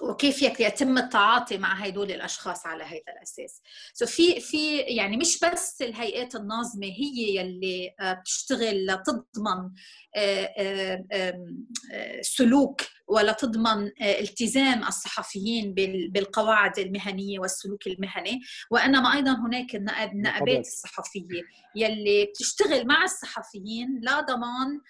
وكيف 0.00 0.42
يتم 0.42 0.98
التعاطي 0.98 1.58
مع 1.58 1.74
هدول 1.74 2.10
الأشخاص 2.10 2.66
على 2.66 2.84
هذا 2.84 3.16
الأساس. 3.16 3.62
سو 3.94 4.06
so 4.06 4.08
في 4.08 4.40
في 4.40 4.78
يعني 4.78 5.16
مش 5.16 5.40
بس 5.40 5.82
الهيئات 5.82 6.34
الناظمة 6.34 6.86
هي 6.86 7.36
يلي 7.36 7.94
آه، 8.00 8.12
بتشتغل 8.12 8.86
لتضمن 8.86 9.70
آه، 10.16 11.04
آه، 11.12 12.20
سلوك 12.20 12.80
ولا 13.08 13.32
تضمن 13.32 13.90
التزام 14.00 14.84
الصحفيين 14.84 15.74
بالقواعد 16.08 16.78
المهنية 16.78 17.38
والسلوك 17.38 17.86
المهني. 17.86 18.40
وأنما 18.70 19.14
أيضا 19.14 19.32
هناك 19.32 19.74
النقابات 19.74 20.66
الصحفية 20.66 21.42
يلي 21.76 22.24
بتشتغل 22.24 22.86
مع 22.86 23.04
الصحفيين 23.04 24.00
لضمان 24.02 24.80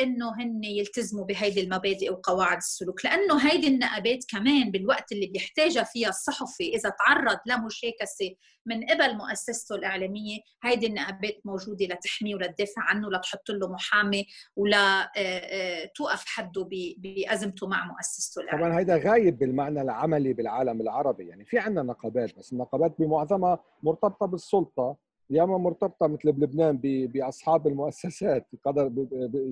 إنه 0.00 0.34
هن 0.42 0.64
يلتزموا 0.64 1.24
بهيدي 1.24 1.60
المبادئ 1.60 2.12
وقواعد 2.12 2.56
السلوك. 2.56 3.04
لأنه 3.04 3.50
هيدي 3.50 3.68
النقابات 3.68 4.24
كمان 4.30 4.70
بالوقت 4.70 5.12
اللي 5.12 5.26
بيحتاجها 5.26 5.82
فيها 5.82 6.08
الصحفي 6.08 6.68
إذا 6.74 6.90
تعرض 6.90 7.38
لمشاكسة 7.46 8.34
من 8.66 8.84
قبل 8.86 9.16
مؤسسته 9.16 9.74
الإعلامية 9.74 10.38
هيدي 10.64 10.86
النقابات 10.86 11.40
موجودة 11.44 11.86
لتحميه 11.86 12.34
ولتدافع 12.34 12.82
عنه 12.82 13.10
لتحط 13.10 13.50
له 13.50 13.68
محامي 13.68 14.26
ولا 14.56 15.02
آه، 15.02 15.10
آه، 15.16 15.90
توقف 15.94 16.24
حده 16.26 16.68
بأزمته 16.98 17.66
مع 17.66 17.86
مؤسسته 17.86 18.40
الإعلامية. 18.40 18.66
طبعا 18.68 18.78
هيدا 18.78 19.10
غايب 19.10 19.38
بالمعنى 19.38 19.82
العملي 19.82 20.32
بالعالم 20.32 20.80
العربي. 20.80 21.28
يعني 21.28 21.44
في 21.44 21.58
عندنا 21.58 21.82
نقابات 21.82 22.38
بس 22.38 22.52
النقابات 22.52 22.94
بمعظمها 22.98 23.58
مرتبطة 23.82 24.26
بالسلطة 24.26 25.05
يا 25.30 25.42
اما 25.42 25.58
مرتبطة 25.58 26.06
مثل 26.06 26.32
بلبنان 26.32 26.78
بأصحاب 26.82 27.66
المؤسسات 27.66 28.46
قدر 28.64 28.92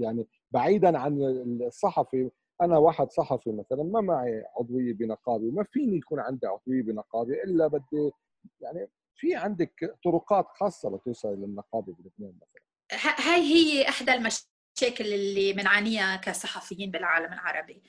يعني 0.01 0.27
بعيدا 0.51 0.99
عن 0.99 1.19
الصحفي. 1.67 2.31
أنا 2.63 2.79
واحد 2.79 3.11
صحفي 3.11 3.53
مثلا 3.53 3.83
ما 3.83 4.01
معي 4.01 4.45
عضوية 4.61 4.93
بنقابه 4.95 5.51
ما 5.51 5.65
فيني 5.65 5.97
يكون 5.97 6.21
عندي 6.21 6.47
عضوية 6.47 6.83
بنقابه 6.83 7.33
إلا 7.45 7.67
بدي 7.67 8.11
يعني 8.61 8.89
في 9.15 9.35
عندك 9.35 9.97
طرقات 10.05 10.47
خاصة 10.49 10.91
لتوصل 10.91 11.29
للنقابة 11.29 11.93
بلبنان 11.93 12.35
مثلا. 12.43 12.65
هاي 13.19 13.41
هي 13.41 13.89
إحدى 13.89 14.13
المشاكل 14.15 15.15
اللي 15.15 15.53
بنعانيها 15.53 16.17
كصحفيين 16.17 16.91
بالعالم 16.91 17.33
العربي. 17.33 17.83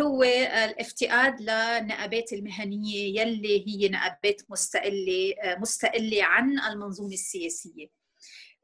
هو 0.00 0.22
الافتقاد 0.22 1.40
للنقابات 1.40 2.32
المهنية 2.32 3.20
يلي 3.20 3.64
هي 3.68 3.88
نقابات 3.88 4.42
مستقلة 4.48 5.34
مستقلة 5.58 6.24
عن 6.24 6.58
المنظومة 6.58 7.12
السياسية. 7.12 8.01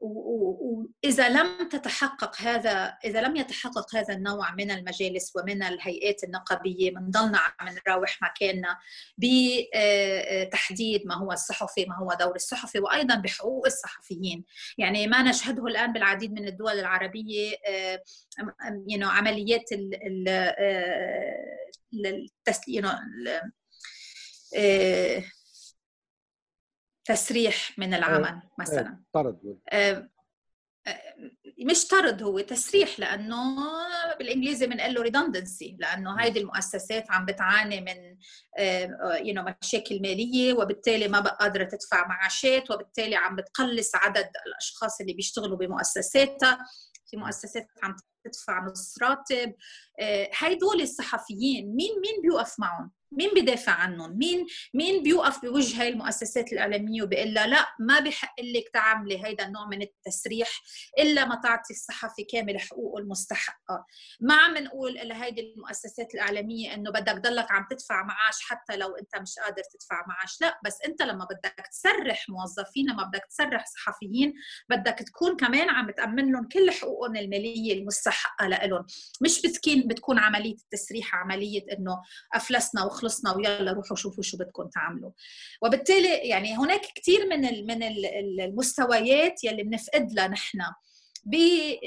واذا 0.01 1.29
لم 1.29 1.69
تتحقق 1.69 2.41
هذا 2.41 2.97
إذا 3.05 3.21
لم 3.21 3.35
يتحقق 3.35 3.95
هذا 3.95 4.13
النوع 4.13 4.55
من 4.55 4.71
المجالس 4.71 5.35
ومن 5.35 5.63
الهيئات 5.63 6.23
النقابية 6.23 6.91
بنضلنا 6.91 7.39
عم 7.59 7.75
نراوح 7.87 8.19
مكاننا 8.21 8.77
بتحديد 9.17 11.07
ما 11.07 11.15
هو 11.15 11.31
الصحفي 11.31 11.85
ما 11.85 11.97
هو 11.97 12.17
دور 12.19 12.35
الصحفي 12.35 12.79
وأيضا 12.79 13.15
بحقوق 13.15 13.65
الصحفيين. 13.65 14.45
يعني 14.77 15.07
ما 15.07 15.23
نشهده 15.23 15.67
الآن 15.67 15.93
بالعديد 15.93 16.33
من 16.33 16.47
الدول 16.47 16.79
العربية 16.79 17.55
you 18.89 19.03
عمليات 19.03 19.69
تسريح 27.09 27.79
من 27.79 27.93
العمل 27.93 28.25
إيه، 28.25 28.49
مثلا. 28.59 29.03
طرد 29.13 29.59
آه، 29.69 30.09
آه، 30.87 31.01
مش 31.65 31.87
طرد 31.87 32.23
هو 32.23 32.39
تسريح 32.39 32.99
لأنه 32.99 33.55
بالإنجليزي 34.19 34.67
بنقول 34.67 34.93
له 34.93 35.01
redundancy 35.01 35.77
لأنه 35.79 36.21
هيدي 36.21 36.39
المؤسسات 36.39 37.11
عم 37.11 37.25
بتعاني 37.25 37.81
من 37.81 38.17
يو 39.27 39.41
آه، 39.41 39.55
مشاكل 39.63 40.01
مالية 40.01 40.53
وبالتالي 40.53 41.07
ما 41.07 41.19
بقى 41.19 41.37
قادرة 41.39 41.63
تدفع 41.63 42.07
معاشات 42.07 42.71
وبالتالي 42.71 43.15
عم 43.15 43.35
بتقلص 43.35 43.95
عدد 43.95 44.29
الأشخاص 44.47 45.01
اللي 45.01 45.13
بيشتغلوا 45.13 45.57
بمؤسساتها. 45.57 46.57
في 47.05 47.17
مؤسسات 47.17 47.67
عم 47.83 47.95
تدفع 48.23 48.65
نص 48.65 48.95
راتب. 49.01 49.55
هيدول 50.37 50.81
الصحفيين 50.81 51.75
مين 51.75 51.91
مين 52.01 52.21
بيوقف 52.21 52.59
معهم؟ 52.59 52.91
مين 53.11 53.29
بيدافع 53.33 53.71
عنهم؟ 53.71 54.17
مين 54.17 54.45
مين 54.73 55.03
بيوقف 55.03 55.41
بوجه 55.41 55.81
هاي 55.81 55.89
المؤسسات 55.89 56.53
الإعلامية 56.53 57.03
وبيقول 57.03 57.33
لها 57.33 57.47
لا 57.47 57.65
ما 57.79 57.99
بحق 57.99 58.35
لك 58.41 58.69
تعملي 58.73 59.25
هيدا 59.25 59.45
النوع 59.45 59.67
من 59.67 59.81
التسريح 59.81 60.49
إلا 60.99 61.25
ما 61.25 61.35
تعطي 61.43 61.73
الصحفي 61.73 62.23
كامل 62.23 62.59
حقوقه 62.59 62.99
المستحقة. 62.99 63.85
ما 64.21 64.33
عم 64.35 64.57
نقول 64.57 64.93
لهيدي 64.93 65.41
المؤسسات 65.41 66.13
الإعلامية 66.13 66.73
إنه 66.73 66.91
بدك 66.91 67.15
ضلك 67.15 67.51
عم 67.51 67.67
تدفع 67.69 68.03
معاش 68.03 68.41
حتى 68.41 68.75
لو 68.75 68.95
أنت 68.95 69.21
مش 69.21 69.35
قادر 69.43 69.63
تدفع 69.73 70.05
معاش. 70.07 70.41
لا 70.41 70.59
بس 70.65 70.77
أنت 70.85 71.01
لما 71.01 71.25
بدك 71.25 71.65
تسرح 71.71 72.25
موظفين 72.29 72.89
لما 72.89 73.03
بدك 73.03 73.25
تسرح 73.29 73.65
صحفيين 73.65 74.33
بدك 74.69 74.95
تكون 75.07 75.37
كمان 75.37 75.69
عم 75.69 75.91
تأمن 75.91 76.31
لهم 76.31 76.47
كل 76.47 76.71
حقوقهم 76.71 77.15
المالية 77.15 77.73
المستحقة 77.73 78.47
لهم 78.47 78.85
مش 79.21 79.41
بتكون 79.41 79.87
بتكون 79.87 80.19
عملية 80.19 80.55
التسريح 80.55 81.15
عملية 81.15 81.65
إنه 81.77 82.01
أفلسنا 82.33 82.83
خلصنا 82.99 83.35
ويلا 83.35 83.71
روحوا 83.71 83.95
شوفوا 83.95 84.23
شو 84.23 84.37
بدكم 84.37 84.67
تعملوا. 84.67 85.11
وبالتالي 85.61 86.09
يعني 86.09 86.57
هناك 86.57 86.81
كثير 86.95 87.27
من 87.29 87.67
من 87.67 87.83
المستويات 88.41 89.43
يلي 89.43 89.63
بنفقد 89.63 90.11
لها 90.11 90.27
نحن. 90.27 90.59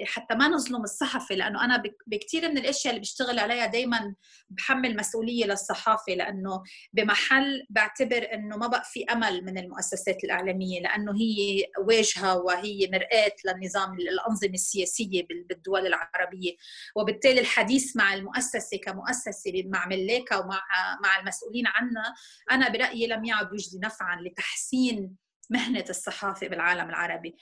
حتى 0.06 0.34
ما 0.34 0.48
نظلم 0.48 0.82
الصحفي 0.82 1.34
لأنه 1.36 1.64
أنا 1.64 1.82
بكثير 2.06 2.48
من 2.50 2.58
الأشياء 2.58 2.90
اللي 2.94 3.00
بشتغل 3.00 3.38
عليها 3.38 3.66
دائما 3.66 4.14
بحمل 4.50 4.96
مسؤولية 4.96 5.44
للصحافة 5.44 6.12
لأنه 6.14 6.62
بمحل 6.92 7.66
بعتبر 7.70 8.28
إنه 8.34 8.56
ما 8.56 8.66
بقى 8.66 8.82
في 8.84 9.04
أمل 9.04 9.44
من 9.44 9.58
المؤسسات 9.58 10.24
الإعلامية 10.24 10.80
لأنه 10.80 11.12
هي 11.12 11.64
واجهة 11.86 12.36
وهي 12.38 12.88
مرآة 12.92 13.32
للنظام 13.46 13.94
الأنظمة 13.94 14.54
السياسية 14.54 15.26
بالدول 15.48 15.86
العربية. 15.86 16.56
وبالتالي 16.96 17.40
الحديث 17.40 17.96
مع 17.96 18.14
المؤسسة 18.14 18.76
كمؤسسة 18.84 19.62
مع 19.66 19.86
ملاكها 19.86 20.38
ومع 20.38 20.60
مع 21.02 21.20
المسؤولين 21.20 21.64
عنها 21.66 22.14
أنا 22.50 22.68
برأيي 22.68 23.06
لم 23.06 23.24
يعد 23.24 23.48
يجدي 23.52 23.78
نفعا 23.78 24.20
لتحسين 24.20 25.16
مهنة 25.52 25.84
الصحافة 25.90 26.48
بالعالم 26.48 26.88
العربي. 26.90 27.36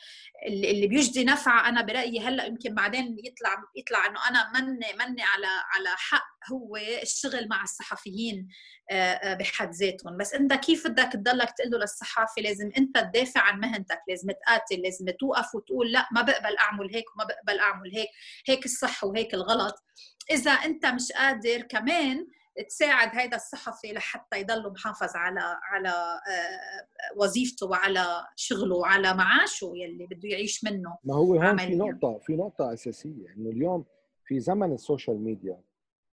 اللي 0.46 0.86
بيجدي 0.86 1.24
نفع 1.24 1.68
أنا 1.68 1.82
برأيي 1.82 2.20
هلأ 2.20 2.44
يمكن 2.44 2.74
بعدين 2.74 3.16
يطلع 3.24 3.56
يطلع 3.76 4.06
إنه 4.06 4.28
أنا 4.28 4.60
مني 4.60 4.86
مني 4.98 5.22
على 5.22 5.46
على 5.46 5.88
حق 5.96 6.30
هو 6.52 6.76
الشغل 6.76 7.48
مع 7.48 7.62
الصحفيين 7.62 8.48
آه، 8.90 8.94
آه، 8.94 9.34
بحد 9.34 9.70
ذاتهم. 9.70 10.16
بس 10.16 10.34
أنت 10.34 10.52
كيف 10.54 10.86
بدك 10.86 11.12
تضلك 11.12 11.50
تقول 11.58 11.70
له 11.70 11.78
للصحافي 11.78 12.40
لازم 12.40 12.70
أنت 12.78 12.98
تدافع 12.98 13.40
عن 13.40 13.60
مهنتك 13.60 14.00
لازم 14.08 14.28
تقاتل 14.30 14.82
لازم 14.82 15.06
توقف 15.20 15.54
وتقول 15.54 15.92
لأ 15.92 16.08
ما 16.12 16.22
بقبل 16.22 16.56
أعمل 16.56 16.94
هيك 16.94 17.04
وما 17.14 17.24
بقبل 17.24 17.58
أعمل 17.58 17.90
هيك 17.94 18.08
هيك 18.48 18.64
الصح 18.64 19.04
وهيك 19.04 19.34
الغلط. 19.34 19.84
إذا 20.30 20.50
أنت 20.50 20.86
مش 20.86 21.12
قادر 21.12 21.62
كمان 21.62 22.26
تساعد 22.68 23.08
هذا 23.12 23.36
الصحفي 23.36 23.92
لحتى 23.92 24.40
يضل 24.40 24.72
محافظ 24.72 25.16
على 25.16 25.58
على 25.62 25.88
آه، 25.88 27.16
وظيفته 27.16 27.66
وعلى 27.66 28.06
شغله 28.36 28.76
وعلى 28.76 29.14
معاشه 29.14 29.72
يلي 29.74 30.06
بده 30.06 30.28
يعيش 30.28 30.64
منه 30.64 30.98
ما 31.04 31.14
هو 31.14 31.34
هون 31.34 31.56
في 31.56 31.74
نقطة 31.74 32.18
في 32.18 32.36
نقطة 32.36 32.72
أساسية 32.72 33.34
إنه 33.36 33.50
اليوم 33.50 33.84
في 34.24 34.40
زمن 34.40 34.72
ال 34.72 34.80
social 34.80 35.24
media 35.24 35.60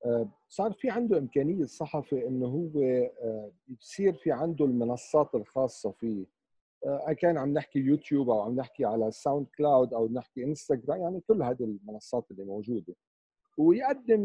آه، 0.05 0.29
صار 0.49 0.73
في 0.73 0.89
عنده 0.89 1.17
إمكانية 1.17 1.63
الصحفي 1.63 2.27
إنه 2.27 2.47
هو 2.47 2.81
آه، 3.23 3.51
يصير 3.81 4.13
في 4.13 4.31
عنده 4.31 4.65
المنصات 4.65 5.35
الخاصة 5.35 5.91
فيه. 5.91 6.37
كان 7.19 7.37
عم 7.37 7.53
نحكي 7.53 7.79
يوتيوب 7.79 8.29
أو 8.29 8.41
عم 8.41 8.55
نحكي 8.55 8.85
على 8.85 9.11
ساوند 9.11 9.47
كلاود 9.57 9.93
أو 9.93 10.07
نحكي 10.07 10.43
إنستغرام 10.43 11.01
يعني 11.01 11.21
كل 11.27 11.43
هذه 11.43 11.63
المنصات 11.63 12.25
اللي 12.31 12.43
موجودة. 12.43 12.95
ويقدم 13.57 14.19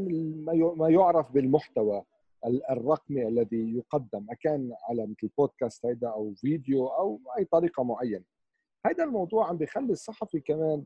ما 0.76 0.88
يعرف 0.88 1.32
بالمحتوى. 1.32 2.02
الرقمي 2.46 3.28
الذي 3.28 3.76
يقدم 3.76 4.26
كان 4.40 4.74
على 4.88 5.06
مثل 5.06 5.30
بودكاست 5.38 5.86
هيدا 5.86 6.08
أو 6.08 6.34
فيديو 6.34 6.86
أو 6.86 7.20
أي 7.38 7.44
طريقة 7.44 7.82
معينة. 7.82 8.24
هذا 8.86 9.04
الموضوع 9.04 9.48
عم 9.48 9.56
بيخلي 9.56 9.92
الصحفي 9.92 10.40
كمان 10.40 10.84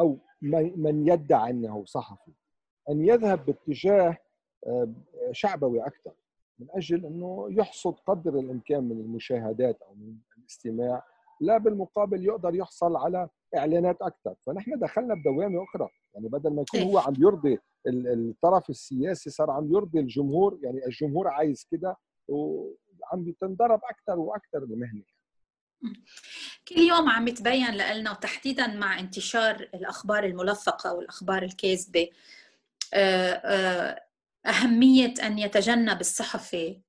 أو 0.00 0.18
من 0.76 1.08
يدعي 1.08 1.50
إنه 1.50 1.84
صحفي 1.84 2.32
أن 2.90 3.04
يذهب 3.04 3.46
باتجاه 3.46 4.16
آه، 4.66 4.94
شعبوي 5.32 5.86
أكثر 5.86 6.12
من 6.58 6.66
أجل 6.70 7.06
إنه 7.06 7.46
يحصد 7.50 7.94
قدر 8.06 8.38
الإمكان 8.38 8.84
من 8.84 9.00
المشاهدات 9.00 9.82
أو 9.82 9.94
من 9.94 10.16
الاستماع 10.38 11.04
لا 11.40 11.58
بالمقابل 11.58 12.24
يقدر 12.24 12.54
يحصل 12.54 12.96
على 12.96 13.28
إعلانات 13.56 14.02
أكثر 14.02 14.34
فنحن 14.46 14.78
دخلنا 14.78 15.14
بدوامة 15.14 15.64
أخرى. 15.64 15.88
يعني 16.14 16.28
بدل 16.28 16.50
ما 16.54 16.62
يكون 16.62 16.80
هو 16.80 16.98
عم 16.98 17.14
يرضي 17.18 17.58
الطرف 17.86 18.70
السياسي 18.70 19.30
صار 19.30 19.50
عم 19.50 19.72
يرضي 19.72 20.00
الجمهور. 20.00 20.58
يعني 20.62 20.86
الجمهور 20.86 21.28
عايز 21.28 21.66
كده 21.70 21.96
وعم 22.28 23.32
تنضرب 23.40 23.80
أكثر 23.84 24.18
وأكثر 24.18 24.58
المهنه 24.58 25.02
كل 26.68 26.78
يوم 26.78 27.08
عم 27.08 27.28
يتبين 27.28 27.70
لنا 27.70 28.10
وتحديدا 28.10 28.66
مع 28.66 29.00
انتشار 29.00 29.68
الأخبار 29.74 30.24
الملفقه 30.24 30.94
والأخبار 30.94 31.42
الكاذبة 31.42 32.08
آه، 32.94 33.32
آه، 33.32 34.04
أهمية 34.46 35.14
أن 35.22 35.38
يتجنب 35.38 36.00
الصحفي 36.00 36.80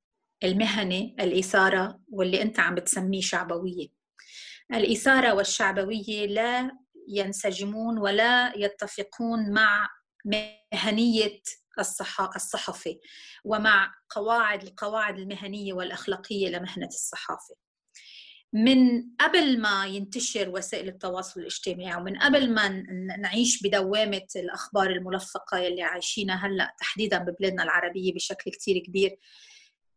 المهني 0.44 1.16
الإثارة 1.20 2.00
واللي 2.12 2.42
أنت 2.42 2.60
عم 2.60 2.76
بتسميه 2.76 3.22
شعبوية. 3.22 4.01
الإثارة 4.74 5.34
والشعبوية 5.34 6.26
لا 6.26 6.72
ينسجمون 7.08 7.98
ولا 7.98 8.54
يتفقون 8.58 9.54
مع 9.54 9.90
مهنية 10.26 11.42
الصحفي 12.36 13.00
ومع 13.44 13.94
قواعد 14.10 14.64
القواعد 14.64 15.20
المهنية 15.20 15.74
والأخلاقية 15.74 16.50
لمهنة 16.50 16.88
الصحافة. 16.88 17.56
من 18.54 19.04
قبل 19.20 19.62
ما 19.62 19.86
ينتشر 19.86 20.50
وسائل 20.50 20.88
التواصل 20.88 21.40
الاجتماعي 21.40 22.02
ومن 22.02 22.18
قبل 22.18 22.54
ما 22.54 22.68
نعيش 23.20 23.64
بدوامة 23.64 24.28
الأخبار 24.36 24.90
الملفقة 24.90 25.58
يلي 25.58 25.84
عايشينها 25.84 26.48
هلأ 26.48 26.76
تحديدا 26.80 27.18
ببلادنا 27.18 27.64
العربية 27.64 28.14
بشكل 28.14 28.52
كتير 28.52 28.78
كبير 28.78 29.18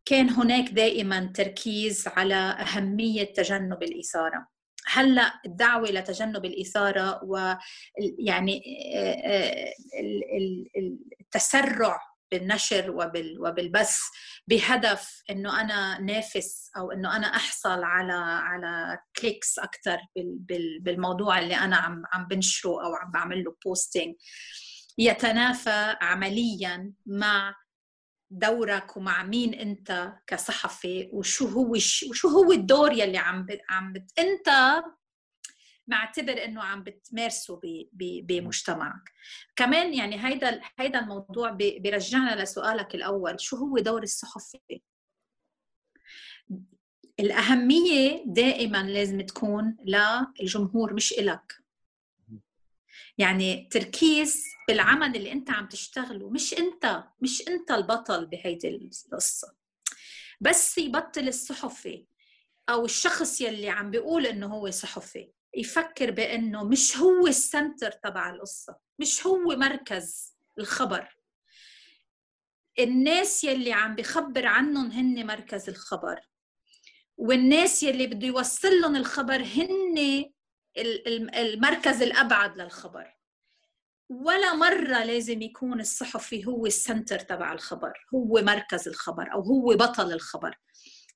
كان 0.04 0.30
هناك 0.30 0.68
دائما 0.70 1.32
تركيز 1.34 2.08
على 2.08 2.34
أهمية 2.34 3.24
تجنب 3.24 3.82
الإثارة. 3.82 4.53
هلأ 4.94 5.40
الدعوة 5.46 5.90
لتجنب 5.90 6.44
الإثارة 6.44 7.20
ويعني 7.24 8.62
التسرع 11.20 12.00
بالنشر 12.32 12.90
وبالبث 13.40 13.98
بهدف 14.48 15.22
إنه 15.30 15.60
أنا 15.60 16.00
نافس 16.00 16.70
أو 16.76 16.92
إنه 16.92 17.16
أنا 17.16 17.26
أحصل 17.26 17.82
على 17.84 18.12
على 18.42 18.98
clicks 19.20 19.58
أكثر 19.58 19.98
بالموضوع 20.80 21.38
اللي 21.38 21.56
أنا 21.56 21.76
عم 21.76 22.02
عم 22.12 22.26
بنشره 22.26 22.70
أو 22.70 22.94
عم 22.94 23.10
بعمل 23.10 23.44
له 23.44 23.56
posting 23.64 24.14
يتنافى 24.98 25.96
عمليا 26.00 26.92
مع 27.06 27.54
دورك 28.38 28.96
ومع 28.96 29.22
مين 29.22 29.54
أنت 29.54 30.12
كصحفي 30.26 31.08
وشو 31.12 31.46
هو 31.48 31.70
وشو 32.10 32.28
هو 32.28 32.52
الدور 32.52 32.92
يلي 32.92 33.18
عم 33.18 33.46
بت 33.46 33.60
عم 33.68 33.92
بت 33.92 34.12
أنت 34.18 34.48
معتبر 35.86 36.44
إنه 36.44 36.62
عم 36.62 36.82
بتمارسه 36.84 37.60
بمجتمعك. 38.22 39.10
كمان 39.56 39.94
يعني 39.94 40.26
هيدا 40.26 40.60
هيدا 40.78 40.98
الموضوع 40.98 41.50
بيرجعنا 41.50 42.42
لسؤالك 42.42 42.94
الأول 42.94 43.40
شو 43.40 43.56
هو 43.56 43.78
دور 43.78 44.02
الصحفي؟ 44.02 44.82
الأهمية 47.20 48.24
دائما 48.26 48.82
لازم 48.82 49.20
تكون 49.20 49.76
للجمهور 50.40 50.94
مش 50.94 51.12
إلك. 51.12 51.63
يعني 53.18 53.68
تركيز 53.70 54.44
بالعمل 54.68 55.16
اللي 55.16 55.32
أنت 55.32 55.50
عم 55.50 55.68
تشتغله 55.68 56.30
مش 56.30 56.54
أنت 56.54 57.04
مش 57.20 57.48
أنت 57.48 57.70
البطل 57.70 58.26
بهيدي 58.26 58.68
القصة. 58.68 59.54
بس 60.40 60.78
يبطل 60.78 61.28
الصحفي 61.28 62.06
أو 62.68 62.84
الشخص 62.84 63.40
يلي 63.40 63.70
عم 63.70 63.90
بيقول 63.90 64.26
إنه 64.26 64.46
هو 64.46 64.70
صحفي 64.70 65.32
يفكر 65.56 66.10
بإنه 66.10 66.64
مش 66.64 66.96
هو 66.96 67.26
ال 67.26 67.36
center 67.36 67.90
تبع 67.90 68.30
القصة 68.30 68.76
مش 68.98 69.26
هو 69.26 69.56
مركز 69.56 70.34
الخبر. 70.58 71.16
الناس 72.78 73.44
يلي 73.44 73.72
عم 73.72 73.94
بخبر 73.94 74.46
عنهم 74.46 74.90
هن 74.90 75.26
مركز 75.26 75.68
الخبر 75.68 76.20
والناس 77.16 77.82
يلي 77.82 78.06
بده 78.06 78.26
يوصل 78.26 78.80
لهم 78.80 78.96
الخبر 78.96 79.42
هن 79.42 80.24
المركز 80.78 82.02
الأبعد 82.02 82.60
للخبر. 82.60 83.14
ولا 84.10 84.54
مرة 84.54 85.04
لازم 85.04 85.42
يكون 85.42 85.80
الصحفي 85.80 86.46
هو 86.46 86.66
ال 86.66 86.74
center 86.74 87.18
تبع 87.18 87.52
الخبر 87.52 87.92
هو 88.14 88.42
مركز 88.42 88.88
الخبر 88.88 89.32
أو 89.32 89.40
هو 89.40 89.76
بطل 89.76 90.12
الخبر. 90.12 90.58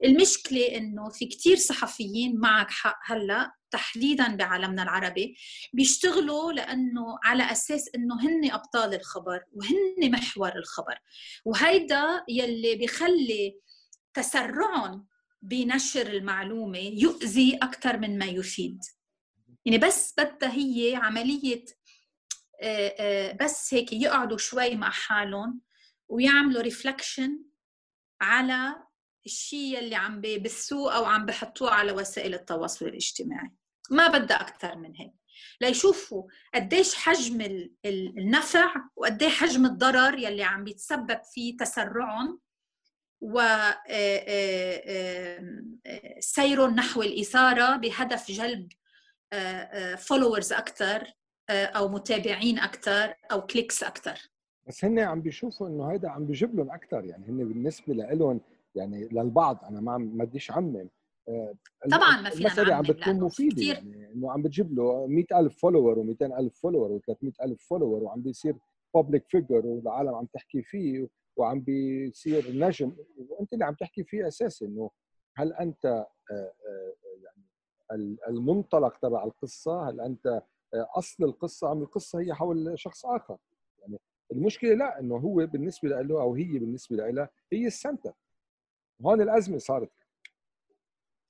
المشكلة 0.05 0.77
إنه 0.77 1.09
في 1.09 1.27
كتير 1.27 1.57
صحفيين 1.57 2.41
معك 2.41 2.71
حق 2.71 2.99
هلأ 3.05 3.53
تحديدا 3.71 4.37
بعالمنا 4.37 4.83
العربي 4.83 5.37
بيشتغلوا 5.73 6.53
لأنه 6.53 7.19
على 7.25 7.53
أساس 7.53 7.91
إنه 7.95 8.21
هن 8.21 8.51
أبطال 8.51 8.95
الخبر 8.95 9.45
وهن 9.53 10.11
محور 10.11 10.57
الخبر. 10.57 10.99
وهيدا 11.45 12.25
يلي 12.29 12.77
بيخلي 12.77 13.61
تسرعهم 14.15 15.07
بنشر 15.43 16.07
المعلومة 16.07 16.79
يؤذي 16.79 17.59
أكثر 17.63 17.99
من 17.99 18.19
ما 18.19 18.27
يفيد. 18.27 18.81
يعني 19.67 19.79
بس 19.79 20.15
بدها 20.19 20.53
هي 20.53 20.95
عملية 20.95 21.65
آه، 22.61 22.95
آه، 22.99 23.33
بس 23.33 23.75
هيك 23.75 23.93
يقعدوا 23.93 24.39
شوي 24.39 24.75
مع 24.77 24.91
حالهم 24.91 25.61
ويعملوا 26.09 26.63
reflection 26.63 27.45
على 28.21 28.77
الشيء 29.27 29.79
اللي 29.79 29.95
عم 29.95 30.21
ببثوه 30.21 30.97
أو 30.97 31.05
عم 31.05 31.27
بحطوه 31.27 31.71
على 31.71 31.93
وسائل 31.93 32.35
التواصل 32.35 32.87
الاجتماعي. 32.87 33.51
ما 33.91 34.09
بدها 34.09 34.41
أكثر 34.41 34.77
من 34.77 34.97
هيك. 34.97 35.13
ليشوفوا 35.61 36.29
قديش 36.55 36.95
حجم 36.95 37.69
النفع 37.85 38.75
وقديش 38.97 39.35
حجم 39.39 39.67
الضرر 39.67 40.19
يلي 40.19 40.43
عم 40.43 40.65
بيتسبب 40.65 41.21
في 41.35 41.53
تسرعهم 41.53 42.41
و 43.21 43.41
آه، 43.89 45.39
سير 46.21 46.67
نحو 46.71 47.03
الإثارة 47.03 47.77
بهدف 47.77 48.31
جلب 48.31 48.69
followers 49.97 50.53
أكثر 50.53 51.13
أو 51.51 51.89
متابعين 51.89 52.59
أكثر 52.59 53.15
أو 53.33 53.41
clicks 53.47 53.83
أكثر 53.83 54.31
بس 54.69 54.85
هن 54.85 54.99
عم 54.99 55.21
بيشوفوا 55.23 55.69
إنه 55.69 55.91
هيدا 55.93 56.09
عم 56.11 56.27
بيجيب 56.27 56.57
لهم 56.57 56.71
أكثر 56.71 57.05
يعني 57.05 57.27
هن 57.29 57.37
بالنسبة 57.49 57.95
لهم 57.95 58.41
يعني 58.75 59.09
للبعض 59.13 59.65
أنا 59.65 59.81
ما 59.81 59.99
ما 59.99 60.25
بديش 60.25 60.51
عمم 60.51 60.89
آه، 61.29 61.55
طبعا 61.91 62.21
ما 62.23 62.31
فينا 62.31 62.49
المسألة 62.49 62.75
عم 62.75 62.83
بتكون 62.83 63.21
مفيدة 63.21 63.55
كتير- 63.55 63.75
يعني 63.75 64.13
إنه 64.13 64.33
عم 64.33 64.43
بتجيب 64.43 64.75
له 64.79 65.07
100000 65.07 65.59
follower 65.59 65.97
و200000 65.97 66.49
follower 66.61 67.01
و300000 67.01 67.57
follower 67.69 68.03
وعم 68.03 68.23
بيصير 68.23 68.57
public 68.95 69.25
figure 69.29 69.67
والعالم 69.67 70.15
عم 70.15 70.27
تحكي 70.27 70.63
فيه 70.63 71.09
وعم 71.37 71.61
بيصير 71.61 72.53
نجم. 72.53 72.93
وأنت 73.29 73.53
اللي 73.53 73.65
عم 73.65 73.75
تحكي 73.75 74.05
فيه 74.05 74.29
أساسي 74.29 74.65
إنه 74.65 74.91
هل 75.37 75.53
أنت 75.53 75.85
آه، 75.87 76.07
آه، 76.31 76.53
يعني 77.25 77.43
ال- 77.47 77.78
المنطلق 78.29 78.97
تبع 78.97 79.25
القصة 79.25 79.89
هل 79.89 80.01
أنت 80.01 80.27
آه، 80.75 80.89
أصل 80.97 81.25
القصة 81.25 81.73
أم 81.73 81.83
القصة 81.83 82.21
هي 82.21 82.35
حول 82.35 82.73
شخص 82.79 83.07
آخر؟ 83.07 83.37
يعني 83.79 83.99
المشكلة 84.33 84.75
لا 84.75 85.01
إنه 85.01 85.17
هو 85.17 85.47
بالنسبة 85.47 85.89
له 85.89 86.21
أو 86.21 86.35
هي 86.35 86.59
بالنسبة 86.59 86.97
لها 86.97 87.29
هي 87.53 87.67
السنتر. 87.67 88.13
هون 89.07 89.23
الأزمة 89.23 89.59
صارت. 89.59 89.91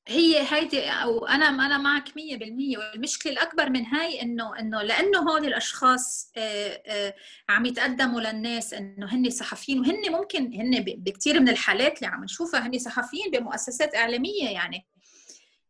هي 0.09 0.47
هيدي 0.51 0.91
أو 0.91 1.27
أنا 1.27 1.49
أنا 1.49 1.79
معك 1.79 2.09
100% 2.09 2.79
والمشكلة 2.79 3.33
الأكبر 3.33 3.71
من 3.71 3.87
هاي 3.87 4.23
إنه 4.23 4.59
إنه 4.59 4.83
لأنه 4.83 5.19
هول 5.19 5.45
الأشخاص 5.45 6.33
آه، 6.37 6.83
آه، 6.87 7.15
عم 7.49 7.67
يتقدموا 7.67 8.21
للناس 8.21 8.75
إنه 8.75 9.07
هن 9.15 9.31
صحفيين 9.31 9.81
وهن 9.81 10.13
ممكن 10.13 10.53
هن 10.53 10.85
بكثير 10.85 11.41
من 11.41 11.49
الحالات 11.49 11.97
اللي 11.99 12.07
عم 12.07 12.25
نشوفها 12.25 12.67
هن 12.67 12.79
صحفيين 12.79 13.31
بمؤسسات 13.31 13.95
إعلامية 13.95 14.51
يعني. 14.51 14.87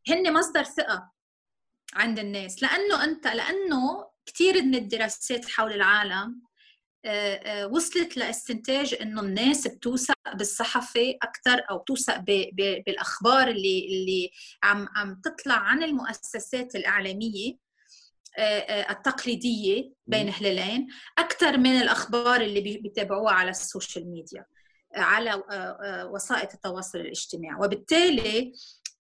هن 0.09 0.33
مصدر 0.33 0.63
ثقة 0.65 1.13
عند 1.95 2.19
الناس. 2.19 2.63
لأنه 2.63 3.05
أنت 3.05 3.27
لأنه 3.27 4.11
كثير 4.27 4.63
من 4.63 4.75
الدراسات 4.75 5.49
حول 5.49 5.73
العالم 5.73 6.43
آه، 7.05 7.35
آه، 7.35 7.67
وصلت 7.67 8.17
لاستنتاج 8.17 8.97
إنه 9.01 9.21
الناس 9.21 9.67
بتوثق 9.67 10.15
بالصحفي 10.35 11.19
أكثر 11.23 11.65
أو 11.71 11.79
بتوثق 11.79 12.17
بالأخبار 12.87 13.49
اللي 13.49 13.87
اللي 13.87 14.31
عم 14.63 14.89
عم 14.97 15.21
تطلع 15.25 15.55
عن 15.55 15.83
المؤسسات 15.83 16.75
الإعلامية 16.75 17.53
آه، 18.39 18.91
التقليدية 18.93 19.93
بين 20.07 20.29
هلالين 20.29 20.87
أكثر 21.19 21.59
من 21.59 21.81
الأخبار 21.81 22.41
اللي 22.41 22.61
بي- 22.61 22.79
بيتابعوها 22.79 23.33
على 23.33 23.51
ال 23.51 23.60
social 23.60 24.11
media 24.11 24.45
على 24.97 25.43
وسائل 26.13 26.49
التواصل 26.55 26.99
الاجتماعي. 26.99 27.55
وبالتالي 27.65 28.39
ال- 28.39 28.53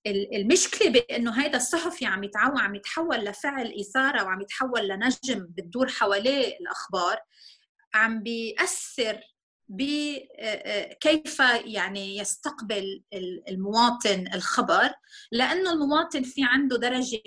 المشكلة 0.07 0.91
بأنه 0.91 1.33
هذا 1.41 1.57
الصحفي 1.57 2.07
عم 2.07 2.25
يتعو 2.25 2.59
عم 2.59 2.75
يتحول 2.75 3.17
لفعل 3.17 3.75
إثارة 3.81 4.25
وعم 4.25 4.41
يتحول 4.41 4.89
لنجم 4.89 5.47
بتدور 5.51 5.89
حواليه 5.89 6.57
الأخبار 6.61 7.19
عم 7.95 8.23
بيأثر 8.23 9.21
بكيف 9.69 11.41
يعني 11.65 12.17
يستقبل 12.19 13.03
ال- 13.13 13.49
المواطن 13.49 14.27
الخبر 14.35 14.91
لأنه 15.33 15.73
المواطن 15.73 16.23
في 16.23 16.41
عنده 16.45 16.77
درجة 16.79 17.21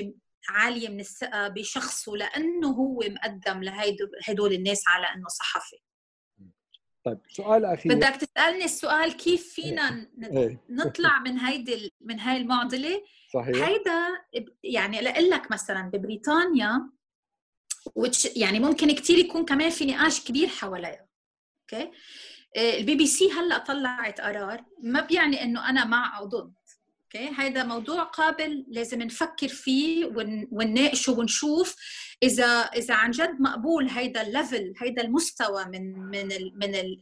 عالية 0.49 0.89
من 0.89 0.99
الثقة 0.99 1.47
بشخصه 1.47 2.11
لأنه 2.17 2.67
هو 2.67 2.99
مقدم 3.07 3.63
لهدول 3.63 4.53
الناس 4.53 4.83
على 4.87 5.05
أنه 5.05 5.27
صحفي. 5.27 5.75
طيب 7.03 7.19
سؤال 7.29 7.65
أخير. 7.65 7.95
بدك 7.95 8.15
تسألني 8.15 8.65
السؤال 8.65 9.17
كيف 9.17 9.53
فينا 9.53 9.89
ن- 9.89 10.37
إيه. 10.37 10.63
نطلع 10.69 11.19
من 11.19 11.39
هيدي 11.39 11.93
من 12.01 12.19
هاي 12.19 12.37
المعضلة؟ 12.37 13.03
صحيح. 13.33 13.55
هيدا 13.67 14.07
يعني 14.63 15.01
لأقول 15.01 15.29
لك 15.29 15.51
مثلا 15.51 15.81
ببريطانيا 15.93 16.89
يعني 18.35 18.59
ممكن 18.59 18.91
كتير 18.95 19.17
يكون 19.17 19.45
كمان 19.45 19.69
في 19.69 19.85
نقاش 19.85 20.23
كبير 20.25 20.47
حواليها 20.47 21.07
okay 21.73 21.91
آه، 22.57 22.77
البي 22.77 22.95
بي 22.95 23.05
سي 23.05 23.31
هلأ 23.31 23.57
طلعت 23.57 24.21
قرار 24.21 24.63
ما 24.83 25.01
بيعني 25.01 25.43
إنه 25.43 25.69
أنا 25.69 25.85
مع 25.85 26.17
أو 26.17 26.25
ضد 26.25 26.53
okay؟ 27.15 27.27
هذا 27.29 27.63
موضوع 27.63 28.03
قابل 28.03 28.65
لازم 28.67 29.01
نفكر 29.01 29.47
فيه 29.47 30.05
ون- 30.05 30.47
ونناقشه 30.51 31.13
ونشوف 31.19 31.75
اذا 32.23 32.45
إذا 32.45 32.93
عن 32.93 33.11
جد 33.11 33.41
مقبول 33.41 33.87
هيدا 33.89 34.21
ال 34.21 34.30
level 34.30 34.73
هيدا 34.81 35.01
المستوى 35.01 35.65
من 35.65 35.95
من 35.99 36.31
ال 36.31 36.51
من 36.55 36.75
ال 36.75 37.01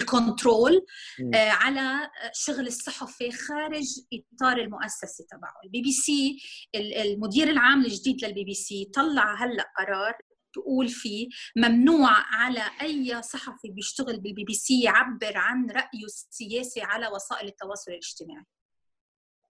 ال 0.00 0.10
control. 0.10 0.86
آه، 1.34 1.48
على 1.50 2.10
شغل 2.32 2.66
الصحفي 2.66 3.30
خارج 3.30 3.86
إطار 4.12 4.56
المؤسسة 4.56 5.24
تبعه. 5.30 5.54
البي 5.64 5.82
بي 5.82 5.92
سي 5.92 6.38
ال- 6.74 6.94
المدير 6.94 7.50
العام 7.50 7.84
الجديد 7.84 8.24
للبي 8.24 8.44
بي 8.44 8.54
سي 8.54 8.84
طلع 8.94 9.44
هلأ 9.44 9.72
قرار 9.78 10.14
بقول 10.56 10.88
فيه 10.88 11.28
ممنوع 11.56 12.10
على 12.10 12.62
أي 12.82 13.22
صحفي 13.22 13.68
بيشتغل 13.70 14.20
بالبي 14.20 14.44
بي 14.44 14.54
سي 14.54 14.80
يعبر 14.82 15.36
عن 15.36 15.70
رأيه 15.70 16.04
السياسي 16.04 16.80
على 16.82 17.08
وسائل 17.08 17.48
التواصل 17.48 17.90
الاجتماعي. 17.90 18.44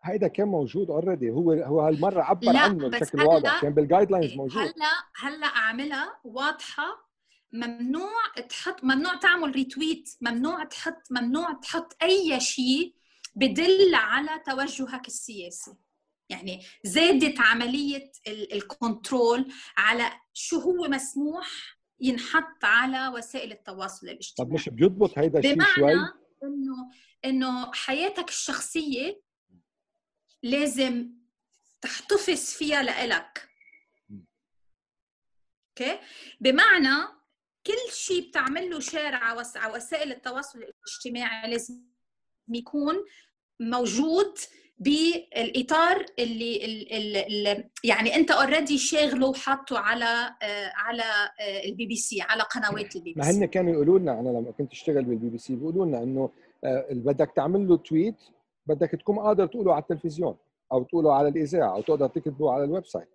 هيدا 0.04 0.28
كان 0.28 0.48
موجود 0.48 0.90
already 0.90 1.30
هو 1.30 1.52
هو 1.52 1.80
هالمرة 1.80 2.22
عبر 2.22 2.52
لا، 2.52 2.60
عنه 2.60 2.88
بشكل 2.88 3.22
واضح. 3.22 3.62
كان 3.62 3.74
بال 3.74 4.10
guidelines 4.10 4.32
موجود. 4.34 4.62
هلا 4.62 4.92
هلا 5.16 5.46
أعملها 5.46 6.20
واضحة. 6.24 7.04
ممنوع 7.52 8.22
تحط 8.48 8.84
ممنوع 8.84 9.14
تعمل 9.14 9.50
retweet 9.50 10.10
ممنوع 10.20 10.64
تحط 10.64 11.02
ممنوع 11.10 11.52
تحط 11.52 11.96
أي 12.02 12.40
شيء 12.40 12.94
بدل 13.36 13.94
على 13.94 14.30
توجهك 14.46 15.08
السياسي. 15.08 15.74
يعني 16.28 16.60
زادت 16.84 17.40
عملية 17.40 18.12
ال- 18.26 18.52
ال 18.52 18.65
control 18.65 19.52
على 19.76 20.10
شو 20.32 20.58
هو 20.58 20.88
مسموح 20.88 21.48
ينحط 22.00 22.64
على 22.64 23.08
وسائل 23.08 23.52
التواصل 23.52 24.06
طب 24.06 24.12
الاجتماعي 24.12 24.52
مش 24.54 24.68
بيضبط 24.68 25.18
هيدا 25.18 25.38
الشيء 25.38 25.54
بمعنى 25.54 25.70
شوي؟ 25.74 25.92
انه 26.44 26.90
إنه 27.24 27.72
حياتك 27.72 28.28
الشخصية 28.28 29.23
لازم 30.44 31.10
تحتفظ 31.80 32.40
فيها 32.52 32.82
لإلك. 32.82 33.48
okay؟ 35.70 35.98
بمعنى 36.40 37.04
كل 37.66 37.92
شيء 37.92 38.28
بتعمل 38.28 38.70
له 38.70 38.80
share 38.80 39.14
على 39.14 39.40
وس- 39.40 39.56
على 39.56 39.72
وسائل 39.74 40.12
التواصل 40.12 40.58
الاجتماعي 40.58 41.50
لازم 41.50 41.74
يكون 42.48 42.94
موجود 43.60 44.34
بالإطار 44.78 46.06
اللي 46.18 46.64
ال 46.64 46.92
ال 46.92 47.16
ال 47.48 47.70
يعني 47.84 48.14
أنت 48.16 48.30
already 48.30 48.78
شاغله 48.78 49.26
وحاطه 49.26 49.78
على 49.78 50.34
آه، 50.42 50.72
على 50.74 51.02
البي 51.64 51.86
بي 51.86 51.96
سي 51.96 52.20
على 52.22 52.42
قنوات 52.42 52.96
ال 52.96 53.12
BB 53.12 53.20
ما 53.20 53.30
هن 53.30 53.32
C 53.32 53.46
كانوا 53.46 53.72
يقولوا 53.72 53.98
لنا 53.98 54.20
أنا 54.20 54.28
لما 54.28 54.50
كنت 54.58 54.72
أشتغل 54.72 55.04
بالبي 55.04 55.28
بي 55.28 55.38
سي 55.38 55.54
بيقولوا 55.56 55.86
لنا 55.86 56.02
إنه 56.02 56.30
آه، 56.64 56.86
بدك 56.90 57.32
تعمل 57.36 57.68
له 57.68 57.76
tweet 57.76 58.14
بدك 58.66 58.90
تكون 58.90 59.18
قادر 59.18 59.46
تقوله 59.46 59.72
على 59.72 59.82
التلفزيون 59.82 60.36
أو 60.72 60.82
تقوله 60.82 61.14
على 61.14 61.28
الإذاعة 61.28 61.74
أو 61.74 61.82
تقدر 61.82 62.08
تكتبه 62.08 62.52
على 62.52 62.64
ال 62.64 62.86
website 62.86 63.08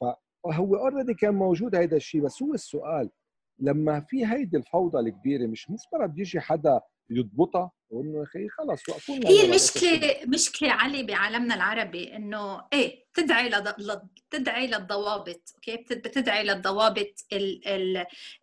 فهو 0.00 0.76
already 0.76 1.14
كان 1.14 1.34
موجود 1.34 1.74
هيدا 1.74 1.96
الشيء 1.96 2.22
بس 2.22 2.42
هو 2.42 2.54
السؤال 2.54 3.10
لما 3.58 4.00
في 4.00 4.26
هيدي 4.26 4.56
الفوضى 4.56 4.98
الكبيرة 4.98 5.46
مش 5.46 5.70
مفترض 5.70 6.18
يجي 6.18 6.40
حدا 6.40 6.80
يضبطها 7.10 7.70
وإنه 7.90 8.18
يا 8.18 8.22
أخي 8.22 8.48
خلص 8.48 8.88
وقفوا 8.88 9.14
لنا 9.16 9.28
هي 9.30 9.38
هذا 9.38 9.44
المشكلة 9.46 10.16
مشكلة 10.26 10.70
علي 10.72 11.02
بعالمنا 11.02 11.54
العربي 11.54 12.16
إنه 12.16 12.62
إيه 12.72 13.04
بتدعي. 13.12 13.48
لض... 13.48 14.08
بتدعي 14.30 14.66
للضوابط 14.66 15.52
okay 15.54 15.76
بت- 15.76 15.92
بتدعي 16.08 16.44
للضوابط 16.44 17.24
ال... 17.32 17.68
ال... 17.68 17.96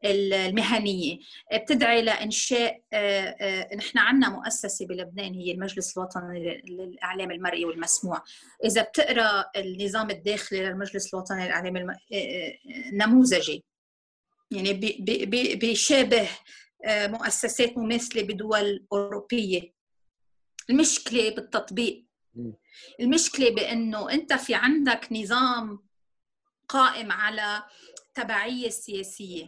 ال- 0.06 0.34
المهنية 0.34 1.20
بتدعي 1.54 2.02
لإنشاء 2.02 2.82
آه، 2.94 3.22
آه، 3.40 3.76
نحن 3.76 3.98
عندنا 3.98 4.30
مؤسسة 4.30 4.86
بلبنان 4.88 5.34
هي 5.34 5.52
المجلس 5.52 5.98
الوطني 5.98 6.40
لل- 6.40 6.76
للإعلام 6.76 7.32
المرئي 7.32 7.66
والمسموع 7.66 8.24
إذا 8.66 8.82
بتقرأ 8.82 9.46
النظام 9.56 10.10
الداخلي 10.10 10.60
للمجلس 10.66 11.14
الوطني 11.14 11.46
للإعلام 11.46 11.78
الم... 11.78 11.90
آه، 12.14 12.54
نموذجي 12.94 13.64
يعني 14.52 14.74
بي- 14.74 14.98
بي- 15.00 15.26
بي- 15.26 15.56
بيشابه 15.56 16.28
مؤسسات 16.88 17.78
مماثلة 17.78 18.24
بدول 18.24 18.86
أوروبية. 18.92 19.74
المشكلة 20.70 21.30
بالتطبيق. 21.30 22.06
مم. 22.36 22.54
المشكلة 23.00 23.50
بأنه 23.50 24.12
أنت 24.12 24.34
في 24.34 24.56
عندك 24.56 25.08
نظام 25.12 25.86
قائم 26.68 27.12
على 27.12 27.64
تبعية 28.14 28.70
سياسية. 28.70 29.48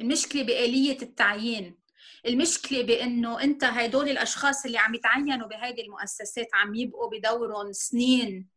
المشكلة 0.00 0.42
بآلية 0.42 1.02
التعيين. 1.02 1.78
المشكلة 2.26 2.82
بأنه 2.82 3.42
أنت 3.42 3.64
هدول 3.64 4.08
الأشخاص 4.08 4.64
اللي 4.64 4.78
عم 4.78 4.94
يتعينوا 4.94 5.48
بهذه 5.48 5.80
المؤسسات 5.80 6.48
عم 6.54 6.74
يبقوا 6.74 7.10
بدورهم 7.10 7.72
سنين 7.72 8.48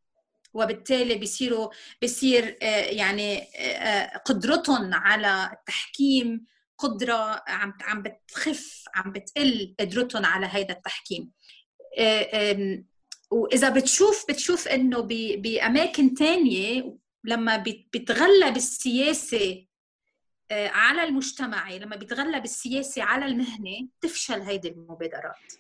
وبالتالي 0.54 1.16
بيصيروا 1.16 1.70
بيصير 2.02 2.58
آه، 2.62 2.66
يعني 2.86 3.42
آه، 3.42 3.60
آه، 3.60 4.18
قدرتهم 4.18 4.94
على 4.94 5.50
التحكيم 5.54 6.46
قدرة 6.82 7.44
عم 7.48 7.74
عم 7.82 8.02
بتخف 8.04 8.84
عم 8.96 9.12
بتقل 9.12 9.76
قدرتهم 9.80 10.26
على 10.26 10.46
هذا 10.46 10.72
التحكيم. 10.74 11.32
آه، 11.98 12.52
آم، 12.52 12.86
وإذا 13.32 13.70
بتشوف 13.70 14.26
بتشوف 14.30 14.68
إنه 14.68 15.00
ب- 15.00 15.42
بأماكن 15.42 16.14
تانية 16.14 16.98
لما 17.24 17.58
بت- 17.58 17.88
بتغلب 17.94 18.56
السياسة 18.58 19.66
آه، 20.52 20.68
على 20.68 21.04
المجتمعي 21.04 21.80
لما 21.80 21.96
بيتغلب 21.96 22.44
السياسي 22.44 23.02
على 23.02 23.26
المهنة 23.26 23.88
تفشل 24.02 24.42
هيدي 24.42 24.68
المبادرات. 24.68 25.54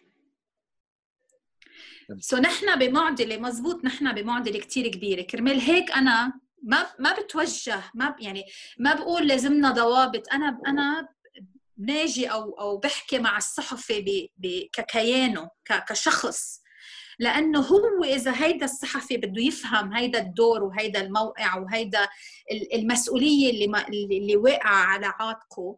سو 2.20 2.38
نحن 2.38 2.80
بمعضله 2.80 3.38
مزبوط 3.38 3.86
نحن 3.86 4.14
بمعضله 4.16 4.60
كتير 4.60 4.88
كبيرة. 4.88 5.22
كرمال 5.22 5.60
هيك 5.60 5.92
أنا 5.92 6.34
ما 6.64 6.88
ما 7.00 7.14
بتوجه 7.14 7.84
ما 7.94 8.16
يعني 8.20 8.46
ما 8.80 8.94
بقول 8.94 9.28
لازمنا 9.28 9.72
ضوابط. 9.72 10.34
أنا 10.34 10.60
أنا 10.68 11.08
ناجي 11.78 12.28
أو 12.28 12.60
أو 12.60 12.78
بحكي 12.78 13.20
مع 13.20 13.38
الصحفي 13.38 14.30
ككيانه 14.74 15.50
كشخص. 15.90 16.62
لأنه 17.20 17.60
هو 17.60 18.04
إذا 18.04 18.44
هيدا 18.44 18.66
الصحفي 18.66 19.18
بده 19.18 19.42
يفهم 19.42 19.94
هيدا 19.94 20.20
الدور 20.20 20.64
وهيدا 20.64 21.02
الموقع 21.02 21.58
وهيدا 21.58 22.08
المسؤولية 22.74 23.52
اللي 23.52 23.68
ما 23.68 23.88
اللي 23.88 24.36
واقعة 24.36 24.76
على 24.76 25.06
عاتقه 25.06 25.78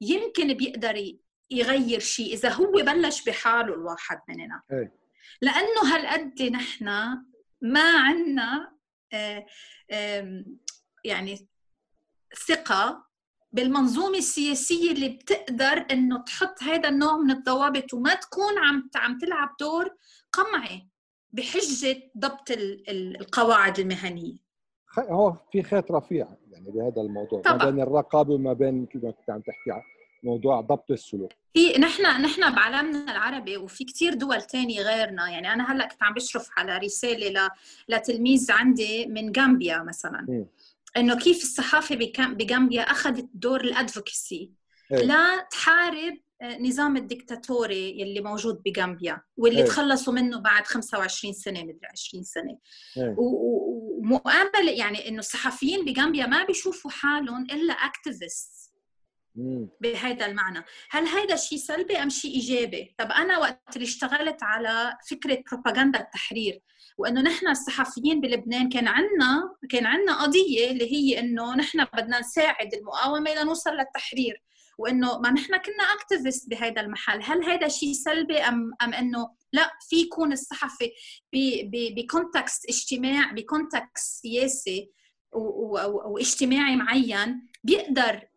يمكن 0.00 0.54
بيقدر 0.54 1.14
يغير 1.50 2.00
شيء 2.00 2.34
إذا 2.34 2.52
هو 2.52 2.72
بلش 2.72 3.24
بحاله 3.24 3.74
الواحد 3.74 4.18
مننا. 4.28 4.62
إيه. 4.72 4.92
لأنه 5.42 5.94
هالقد 5.94 6.42
نحن 6.42 6.84
ما 7.62 7.98
عندنا 7.98 8.79
يعني 11.04 11.48
ثقة 12.48 13.04
بالمنظومة 13.52 14.18
السياسية 14.18 14.92
اللي 14.92 15.08
بتقدر 15.08 15.86
إنه 15.90 16.24
تحط 16.24 16.62
هذا 16.62 16.88
النوع 16.88 17.16
من 17.16 17.30
الضوابط 17.30 17.94
وما 17.94 18.14
تكون 18.14 18.58
عم 18.58 18.90
عم 18.94 19.18
تلعب 19.18 19.56
دور 19.60 19.96
قمعي 20.32 20.88
بحجة 21.32 22.10
ضبط 22.18 22.50
القواعد 22.88 23.78
المهنية 23.78 24.36
هو 24.98 25.36
في 25.52 25.62
خيط 25.62 25.92
رفيع 25.92 26.28
يعني 26.50 26.70
بهذا 26.70 27.02
الموضوع 27.02 27.42
طبعا. 27.42 27.56
ما 27.56 27.70
بين 27.70 27.80
الرقابة 27.80 28.34
وما 28.34 28.52
بين 28.52 28.86
كيف 28.86 29.02
كنت 29.02 29.30
عم 29.30 29.40
تحكي 29.40 29.70
موضوع 30.22 30.60
ضبط 30.60 30.90
السلوك 30.90 31.32
في 31.54 31.78
نحن 31.78 32.02
نحن 32.02 32.54
بعالمنا 32.54 33.12
العربي 33.12 33.56
وفي 33.56 33.84
كتير 33.84 34.14
دول 34.14 34.42
تانية 34.42 34.82
غيرنا 34.82 35.30
يعني 35.30 35.52
أنا 35.52 35.72
هلأ 35.72 35.86
كنت 35.86 36.02
عم 36.02 36.14
بشرف 36.14 36.48
على 36.56 36.78
رسالة 36.78 37.28
ل... 37.28 37.48
لتلميذ 37.88 38.52
عندي 38.52 39.06
من 39.06 39.32
غامبيا 39.36 39.82
مثلا 39.82 40.20
م. 40.28 40.46
إنه 40.96 41.16
كيف 41.16 41.42
الصحافة 41.42 41.96
بغامبيا 42.18 42.82
أخذت 42.82 43.28
دور 43.34 43.60
ال 43.60 43.69
advocacy. 43.69 44.52
لا 44.90 45.48
تحارب 45.50 46.18
آه، 46.42 46.58
نظام 46.58 46.96
الدكتاتوري 46.96 48.00
يلي 48.00 48.20
موجود 48.20 48.62
بغامبيا 48.66 49.20
واللي 49.36 49.58
إيه. 49.58 49.64
تخلصوا 49.64 50.12
منه 50.12 50.38
بعد 50.38 50.66
25 50.66 51.32
سنة 51.32 51.62
مدري 51.62 51.88
20 51.92 52.24
سنة 52.24 52.58
إيه. 52.96 53.14
ومقابله 53.18 54.72
يعني 54.72 55.08
إنه 55.08 55.18
الصحفيين 55.18 55.84
بغامبيا 55.84 56.26
ما 56.26 56.44
بيشوفوا 56.44 56.90
حالهم 56.90 57.42
إلا 57.42 57.72
activist 57.72 58.59
بهذا 59.80 60.26
المعنى. 60.26 60.64
هل 60.90 61.06
هذا 61.06 61.36
شيء 61.36 61.58
سلبي 61.58 61.96
أم 61.96 62.10
شيء 62.10 62.34
إيجابي؟ 62.34 62.94
طب 62.98 63.12
أنا 63.12 63.38
وقت 63.38 63.76
اللي 63.76 63.84
اشتغلت 63.84 64.42
على 64.42 64.96
فكرة 65.10 65.42
بروباغندا 65.50 66.00
التحرير 66.00 66.60
وإنه 66.98 67.20
نحن 67.20 67.48
الصحفيين 67.48 68.20
بلبنان 68.20 68.68
كان 68.68 68.88
عندنا 68.88 69.54
كان 69.70 69.86
عندنا 69.86 70.22
قضية 70.22 70.70
اللي 70.70 70.92
هي 70.92 71.18
إنه 71.18 71.54
نحن 71.56 71.84
بدنا 71.84 72.20
نساعد 72.20 72.74
المقاومة 72.74 73.34
لنوصل 73.34 73.70
للتحرير 73.70 74.42
وإنه 74.78 75.18
ما 75.18 75.30
نحن 75.30 75.56
كنا 75.56 75.84
activist 75.94 76.50
بهذا 76.50 76.80
المحل. 76.80 77.22
هل 77.22 77.44
هذا 77.44 77.68
شيء 77.68 77.92
سلبي 77.92 78.38
أم 78.38 78.70
أم 78.82 78.94
إنه 78.94 79.30
لا 79.52 79.70
في 79.88 79.96
يكون 79.96 80.32
الصحفي 80.32 80.92
ب 81.96 82.05
context 82.05 82.68
اجتماع 82.68 83.32
ب 83.32 83.43
context 83.43 84.22
سياسي 84.22 84.90
واجتماعي 85.32 86.76
معين 86.76 87.49
بيقدر 87.64 88.28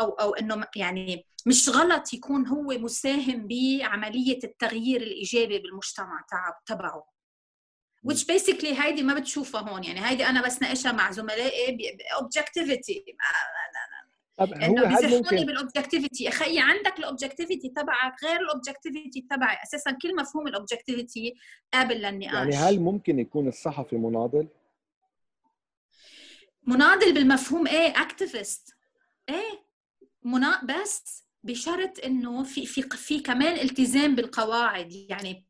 أو 0.00 0.08
أو 0.10 0.34
إنه 0.34 0.66
يعني 0.76 1.26
مش 1.46 1.68
غلط 1.68 2.14
يكون 2.14 2.46
هو 2.46 2.68
مساهم 2.78 3.48
بعملية 3.48 4.38
التغيير 4.44 5.02
الإيجابي 5.02 5.58
بالمجتمع 5.58 6.24
تبعه. 6.66 7.12
which 8.08 8.24
basically 8.24 8.80
هيدي 8.80 9.02
ما 9.02 9.14
بتشوفها 9.14 9.60
هون. 9.60 9.84
يعني 9.84 10.06
هيدي 10.06 10.26
أنا 10.26 10.46
بس 10.46 10.62
ناقشها 10.62 10.92
مع 10.92 11.10
زملائي 11.10 11.96
اوبجكتيفيتي 12.20 13.04
إنه 14.40 14.84
بيزحوني 14.88 15.44
بال 15.44 15.57
objectivity 15.57 16.28
أخي 16.28 16.58
عندك 16.58 16.98
ال 16.98 17.04
objectivity 17.04 17.68
تبعك 17.68 18.24
غير 18.24 18.40
ال 18.40 18.47
objectivity 18.47 19.26
تبعي. 19.30 19.56
أساسا 19.62 19.90
كل 19.90 20.16
مفهوم 20.16 20.46
ال 20.48 20.55
objectivity 20.55 21.34
قابل 21.72 21.96
للنقاش. 21.96 22.34
يعني 22.34 22.56
هل 22.56 22.80
ممكن 22.80 23.18
يكون 23.18 23.48
الصحفي 23.48 23.96
مناضل؟ 23.96 24.48
مناضل 26.66 27.14
بالمفهوم 27.14 27.66
إيه 27.66 28.02
activist 28.02 28.74
إيه 29.28 29.66
منا 30.22 30.64
بس 30.64 31.24
بشرط 31.42 31.98
إنه 32.04 32.42
في 32.44 32.66
في 32.66 32.82
في 32.82 33.20
كمان 33.20 33.58
التزام 33.60 34.14
بالقواعد. 34.14 34.92
يعني 34.92 35.46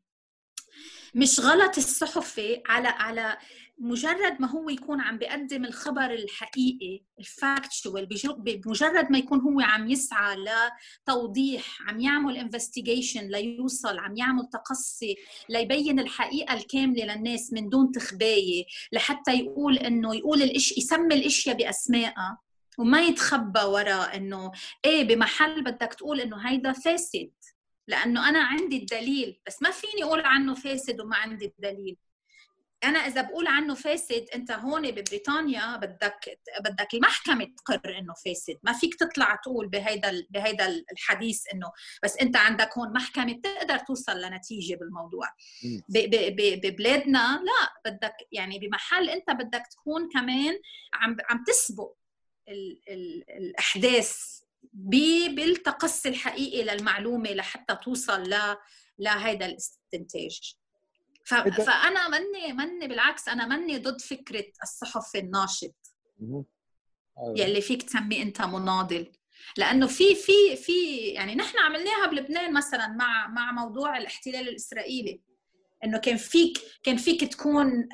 مش 1.15 1.39
غلط 1.39 1.77
الصحفي 1.77 2.61
على 2.65 2.87
على 2.87 3.37
مجرد 3.77 4.41
ما 4.41 4.49
هو 4.49 4.69
يكون 4.69 5.01
عم 5.01 5.17
بيقدم 5.17 5.65
الخبر 5.65 6.11
الحقيقي 6.13 7.03
ال 7.19 7.30
factual 7.30 8.05
بمجرد 8.37 9.11
ما 9.11 9.17
يكون 9.17 9.39
هو 9.39 9.61
عم 9.61 9.89
يسعى 9.89 10.37
لتوضيح 11.07 11.81
عم 11.81 11.99
يعمل 11.99 12.37
investigation 12.37 13.27
ليوصل 13.27 13.99
عم 13.99 14.17
يعمل 14.17 14.49
تقصي 14.53 15.15
ليبين 15.49 15.99
الحقيقة 15.99 16.53
الكاملة 16.53 17.15
للناس 17.15 17.53
من 17.53 17.69
دون 17.69 17.91
تخباية 17.91 18.65
لحتى 18.91 19.39
يقول 19.39 19.77
إنه 19.77 20.15
يقول 20.15 20.41
الاشي 20.41 20.75
يسمي 20.77 21.15
الإشياء 21.15 21.57
بأسمائها 21.57 22.37
وما 22.77 23.01
يتخبى 23.01 23.59
وراء 23.59 24.17
إنه 24.17 24.51
إيه 24.85 25.03
بمحل 25.03 25.63
بدك 25.63 25.93
تقول 25.93 26.21
إنه 26.21 26.37
هيدا 26.49 26.71
فاسد 26.71 27.31
لأنه 27.87 28.29
أنا 28.29 28.43
عندي 28.43 28.77
الدليل 28.77 29.39
بس 29.47 29.61
ما 29.61 29.71
فيني 29.71 30.03
أقول 30.03 30.19
عنه 30.21 30.53
فاسد 30.53 31.01
وما 31.01 31.15
عندي 31.15 31.45
الدليل. 31.45 31.97
أنا 32.83 32.99
إذا 32.99 33.21
بقول 33.21 33.47
عنه 33.47 33.73
فاسد 33.73 34.25
أنت 34.35 34.51
هون 34.51 34.91
ببريطانيا 34.91 35.77
بدك 35.77 36.39
بدك 36.59 36.93
المحكمه 36.93 37.47
تقر 37.57 37.97
إنه 37.97 38.13
فاسد. 38.25 38.57
ما 38.63 38.73
فيك 38.73 38.95
تطلع 38.95 39.35
تقول 39.35 39.67
بهيدا 39.67 40.27
بهيدا 40.29 40.83
الحديث 40.91 41.43
إنه 41.53 41.71
بس 42.03 42.17
أنت 42.17 42.37
عندك 42.37 42.77
هون 42.77 42.93
محكمة 42.93 43.33
بتقدر 43.33 43.77
توصل 43.77 44.21
لنتيجة 44.21 44.75
بالموضوع. 44.75 45.27
ببلادنا 45.89 47.43
لا 47.43 47.91
بدك 47.91 48.15
يعني 48.31 48.59
بمحل 48.59 49.09
أنت 49.09 49.31
بدك 49.31 49.63
تكون 49.71 50.09
كمان 50.09 50.59
عم 50.93 51.17
عم 51.29 51.43
تسبق 51.43 51.93
ال 52.49 52.81
ال 52.89 53.23
الأحداث 53.29 54.39
بالتقصي 54.73 56.09
الحقيقي 56.09 56.63
للمعلومة 56.63 57.29
لحتى 57.29 57.75
توصل 57.75 58.21
ل 58.23 58.55
لهيدا 58.99 59.45
الاستنتاج. 59.45 60.55
فانا 61.23 62.07
مني 62.09 62.53
مني 62.53 62.87
بالعكس 62.87 63.27
أنا 63.29 63.47
مني 63.47 63.77
ضد 63.77 64.01
فكرة 64.01 64.45
الصحفي 64.63 65.19
الناشط. 65.19 65.75
يلي 67.35 67.61
فيك 67.61 67.83
تسميه 67.83 68.21
أنت 68.21 68.41
مناضل. 68.41 69.11
لأنه 69.57 69.87
في 69.87 70.15
في 70.15 70.55
في 70.55 70.97
يعني 70.97 71.35
نحن 71.35 71.57
عملناها 71.57 72.07
بلبنان 72.07 72.53
مثلا 72.53 72.87
مع 72.87 73.27
مع 73.27 73.51
موضوع 73.51 73.97
الاحتلال 73.97 74.49
الإسرائيلي. 74.49 75.21
إنه 75.83 75.97
كان 75.97 76.17
فيك 76.17 76.57
كان 76.83 76.97
فيك 76.97 77.23
تكون 77.23 77.89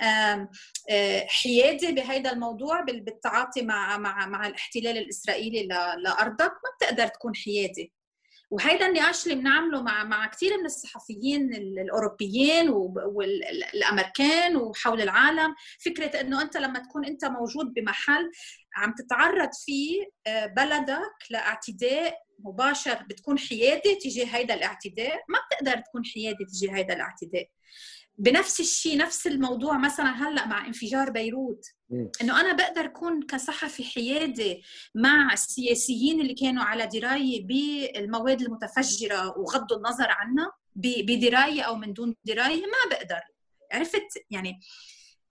حيادي 1.27 1.91
بهذا 1.91 2.31
الموضوع 2.31 2.81
بالتعاطي 2.81 3.61
مع 3.61 3.97
مع 3.97 4.25
مع 4.25 4.47
الاحتلال 4.47 4.97
الإسرائيلي 4.97 5.67
لأرضك 6.03 6.51
ما 6.51 6.69
بتقدر 6.77 7.07
تكون 7.07 7.35
حيادي 7.35 7.91
وهيدا 8.49 8.87
النقاش 8.87 9.23
اللي 9.23 9.35
بنعمله 9.35 9.81
مع 9.81 10.03
مع 10.03 10.27
كثير 10.27 10.57
من 10.57 10.65
الصحفيين 10.65 11.53
الأوروبيين 11.53 12.69
والامريكان 12.69 14.55
وحول 14.55 15.01
العالم. 15.01 15.55
فكرة 15.85 16.21
إنه 16.21 16.41
أنت 16.41 16.57
لما 16.57 16.79
تكون 16.79 17.05
أنت 17.05 17.25
موجود 17.25 17.73
بمحل 17.73 18.31
عم 18.75 18.93
تتعرض 18.97 19.49
فيه 19.53 20.05
بلدك 20.55 21.15
لاعتداء 21.29 22.17
مباشر 22.39 23.03
بتكون 23.09 23.39
حيادي 23.39 23.95
تجاه 23.95 24.25
هيدا 24.25 24.53
الاعتداء. 24.53 25.23
ما 25.29 25.39
بتقدر 25.47 25.81
تكون 25.81 26.05
حيادي 26.05 26.45
تجاه 26.45 26.75
هيدا 26.75 26.93
الاعتداء. 26.93 27.49
بنفس 28.17 28.59
الشيء 28.59 28.97
نفس 28.97 29.27
الموضوع 29.27 29.77
مثلا 29.77 30.09
هلأ 30.09 30.47
مع 30.47 30.67
انفجار 30.67 31.09
بيروت. 31.09 31.65
إنه 31.91 32.41
أنا 32.41 32.53
بقدر 32.53 32.85
أكون 32.85 33.21
كصحفي 33.21 33.83
حيادي 33.83 34.63
مع 34.95 35.33
السياسيين 35.33 36.21
اللي 36.21 36.33
كانوا 36.33 36.63
على 36.63 36.85
درايه 36.87 37.47
بالمواد 37.47 38.41
المتفجرة 38.41 39.37
وغضوا 39.37 39.77
النظر 39.77 40.07
عنها 40.09 40.51
بدرايه 40.75 41.61
أو 41.61 41.75
من 41.75 41.93
دون 41.93 42.15
درايه 42.25 42.61
ما 42.61 42.89
بقدر. 42.91 43.21
عرفت؟ 43.71 44.07
يعني 44.29 44.59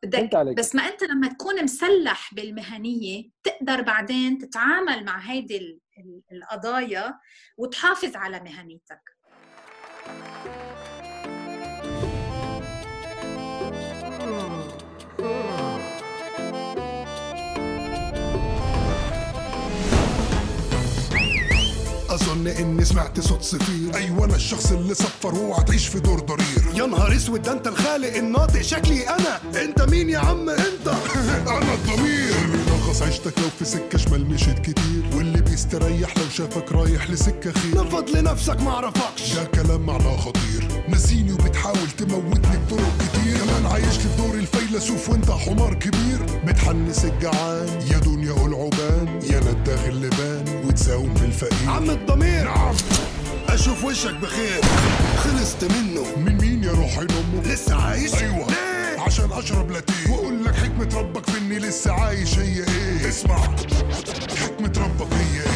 بدك 0.03 0.37
بس 0.59 0.75
ما 0.75 0.83
أنت 0.89 1.05
لما 1.05 1.29
تكون 1.29 1.65
مسلح 1.65 2.35
بالمهنية 2.35 3.31
تقدر 3.43 3.83
بعدين 3.83 4.39
تتعامل 4.39 5.05
مع 5.05 5.19
هيدي 5.19 5.81
القضايا 6.33 7.19
وتحافظ 7.57 8.17
على 8.17 8.41
مهنيتك. 8.41 9.01
أظن 22.29 22.47
إني 22.47 22.85
سمعت 22.85 23.21
صوت 23.21 23.43
صفير 23.43 23.95
أيوه 23.95 24.25
أنا 24.25 24.37
الشخص 24.37 24.73
اللي 24.73 24.95
صفر 24.95 25.35
واوعى 25.35 25.65
تعيش 25.65 25.87
في 25.87 26.01
دور 26.01 26.21
ضرير. 26.21 26.63
يا 26.75 26.87
نهار 26.87 27.17
أسود 27.17 27.43
ده 27.43 27.53
أنت 27.53 27.67
الخالق 27.67 28.17
الناطق 28.17 28.61
شكلي 28.63 29.09
أنا. 29.09 29.41
أنت 29.65 29.83
مين 29.83 30.11
يا 30.11 30.19
عم 30.19 30.51
أنت؟ 30.51 30.89
أنا 31.57 31.75
الضمير. 31.75 32.35
بيلخص 32.53 33.03
عيشتك 33.03 33.39
لو 33.39 33.49
في 33.59 33.65
سكة 33.65 33.99
شمال 33.99 34.31
مشيت 34.31 34.59
كتير. 34.59 35.03
واللي 35.15 35.41
بيستريح 35.59 36.19
لو 36.19 36.29
شافك 36.29 36.73
رايح 36.73 37.11
لسكة 37.11 37.53
خير. 37.53 37.75
نفض 37.85 38.11
لنفسك 38.11 38.61
معرفكش 38.61 39.35
ده 39.35 39.45
كلام 39.45 39.81
معناه 39.81 40.17
خطير. 40.17 40.85
نسيني 40.89 41.33
وبتحاول 41.33 41.91
تموتني 41.99 42.57
بطرق 42.57 42.93
كتير. 42.99 43.39
كمان 43.39 43.67
عايش 43.67 43.85
لي 43.85 44.03
في 44.03 44.17
دور 44.19 44.35
الفيلسوف 44.35 45.09
وانت 45.09 45.31
حمار 45.31 45.75
كبير. 45.75 46.19
بتحنس 46.47 47.05
الجعان 47.05 47.69
يا 47.91 47.99
دنيا 47.99 48.33
قول 48.33 48.55
عبان 48.55 49.21
يا 49.31 49.41
نداغ 49.41 49.87
اللبان 49.87 50.65
وتساوم 50.65 51.15
في 51.15 51.25
الفقير. 51.25 51.71
عم 51.71 51.91
الضمير. 51.91 52.45
نعم. 52.45 52.75
أشوف 53.49 53.85
وشك 53.85 54.15
بخير. 54.15 54.61
خلصت 55.25 55.65
منه. 55.65 56.05
من 56.17 56.39
مين 56.41 56.65
يا 56.65 56.73
روحي 56.73 57.01
امه 57.01 57.43
لسه 57.45 57.75
عايش. 57.75 58.15
أيوه. 58.15 58.47
ليه؟ 58.47 59.01
عشان 59.01 59.33
أشرب 59.33 59.71
لاتيه. 59.71 60.11
وأقول 60.11 60.45
لك 60.45 60.55
حكمة 60.55 60.99
ربك 60.99 61.31
في 61.31 61.39
إني 61.39 61.59
لسه 61.59 61.93
عايش 61.93 62.39
هي 62.39 62.59
إيه؟ 62.59 63.09
اسمع. 63.09 63.39
حكمة 64.39 64.73
ربك 64.85 65.13
هي 65.13 65.41
إيه 65.41 65.48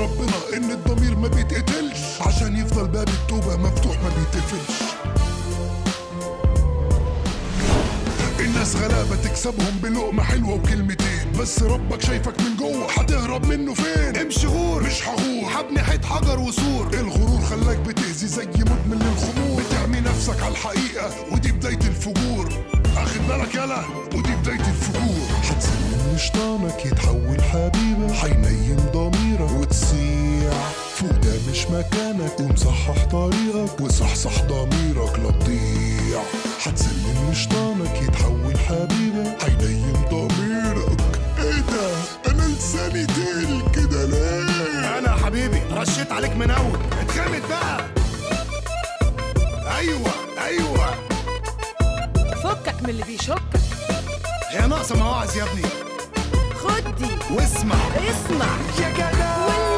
ربنا 0.00 0.56
إن 0.56 0.70
الضمير 0.70 1.16
ما 1.16 1.28
بيتقتلش. 1.28 2.20
عشان 2.20 2.56
يفضل 2.56 2.88
باب 2.88 3.08
التوبة 3.08 3.56
مفتوح 3.56 3.96
ما 4.02 4.08
بيتقفلش. 4.08 4.78
الناس 8.40 8.76
غلابة 8.76 9.16
تكسبهم 9.16 9.78
بلقمة 9.82 10.22
حلوة 10.22 10.54
وكلمتين. 10.54 11.32
بس 11.40 11.62
ربك 11.62 12.02
شايفك 12.02 12.40
من 12.40 12.56
جوه 12.56 12.92
هتهرب 12.92 13.46
منه 13.46 13.74
فين؟ 13.74 14.16
امشي 14.16 14.46
غور. 14.46 14.82
مش 14.82 15.08
هغور. 15.08 15.50
حبني 15.50 15.82
حيط 15.82 16.04
حجر 16.04 16.40
وسور. 16.40 16.90
الغرور 16.94 17.40
خلاك 17.40 17.78
بتأذي 17.78 18.26
زي 18.26 18.46
مدمن 18.46 18.98
للخمور. 18.98 19.62
بتعمي 19.62 20.00
نفسك 20.00 20.42
على 20.42 20.52
الحقيقة 20.52 21.10
ودي 21.32 21.52
بداية 21.52 21.74
الفجور. 21.88 22.48
اخد 22.96 23.20
بالك 23.28 23.54
يلا؟ 23.54 23.84
ودي 24.14 24.32
بداية 24.32 24.68
الفجور. 24.68 25.28
هتسلم 25.42 25.99
لشيطانك 26.20 26.86
يتحول 26.86 27.42
حبيبك 27.42 28.10
هينيم 28.10 28.76
ضميرك 28.94 29.50
وتصيع 29.50 30.52
فوق 30.94 31.10
ده 31.10 31.32
مش 31.50 31.66
مكانك 31.66 32.40
ومصحح 32.40 33.04
طريقك 33.04 33.80
وصحصح 33.80 34.42
ضميرك 34.42 35.18
لا 35.18 35.30
تضيع. 35.30 36.22
هتسلم 36.66 37.30
لشيطانك 37.32 38.02
يتحول 38.02 38.58
حبيبك 38.58 39.44
هينيم 39.44 39.92
ضميرك. 40.10 41.00
إيه 41.38 41.60
ده؟ 41.60 41.90
أنا 42.30 42.42
لساني 42.42 43.06
تقل 43.06 43.62
كده 43.74 44.04
ليه؟ 44.04 44.98
أنا 44.98 45.10
يا 45.10 45.24
حبيبي 45.24 45.62
رشيت 45.72 46.12
عليك 46.12 46.36
من 46.36 46.50
أول. 46.50 46.78
اتخمد 47.00 47.42
بقى. 47.48 47.86
أيوه 49.78 50.10
أيوه. 50.44 50.94
فكك 52.42 52.82
من 52.82 52.90
اللي 52.90 53.04
بيشكك. 53.04 53.40
هي 54.50 54.66
ناقصة 54.66 54.96
مواعظ 54.96 55.36
يا 55.36 55.42
ابني. 55.44 55.89
خد 56.60 56.96
دي 56.96 57.34
واسمع. 57.34 57.74
اسمع. 57.96 58.46
يا 58.80 58.90
جدع. 58.90 59.69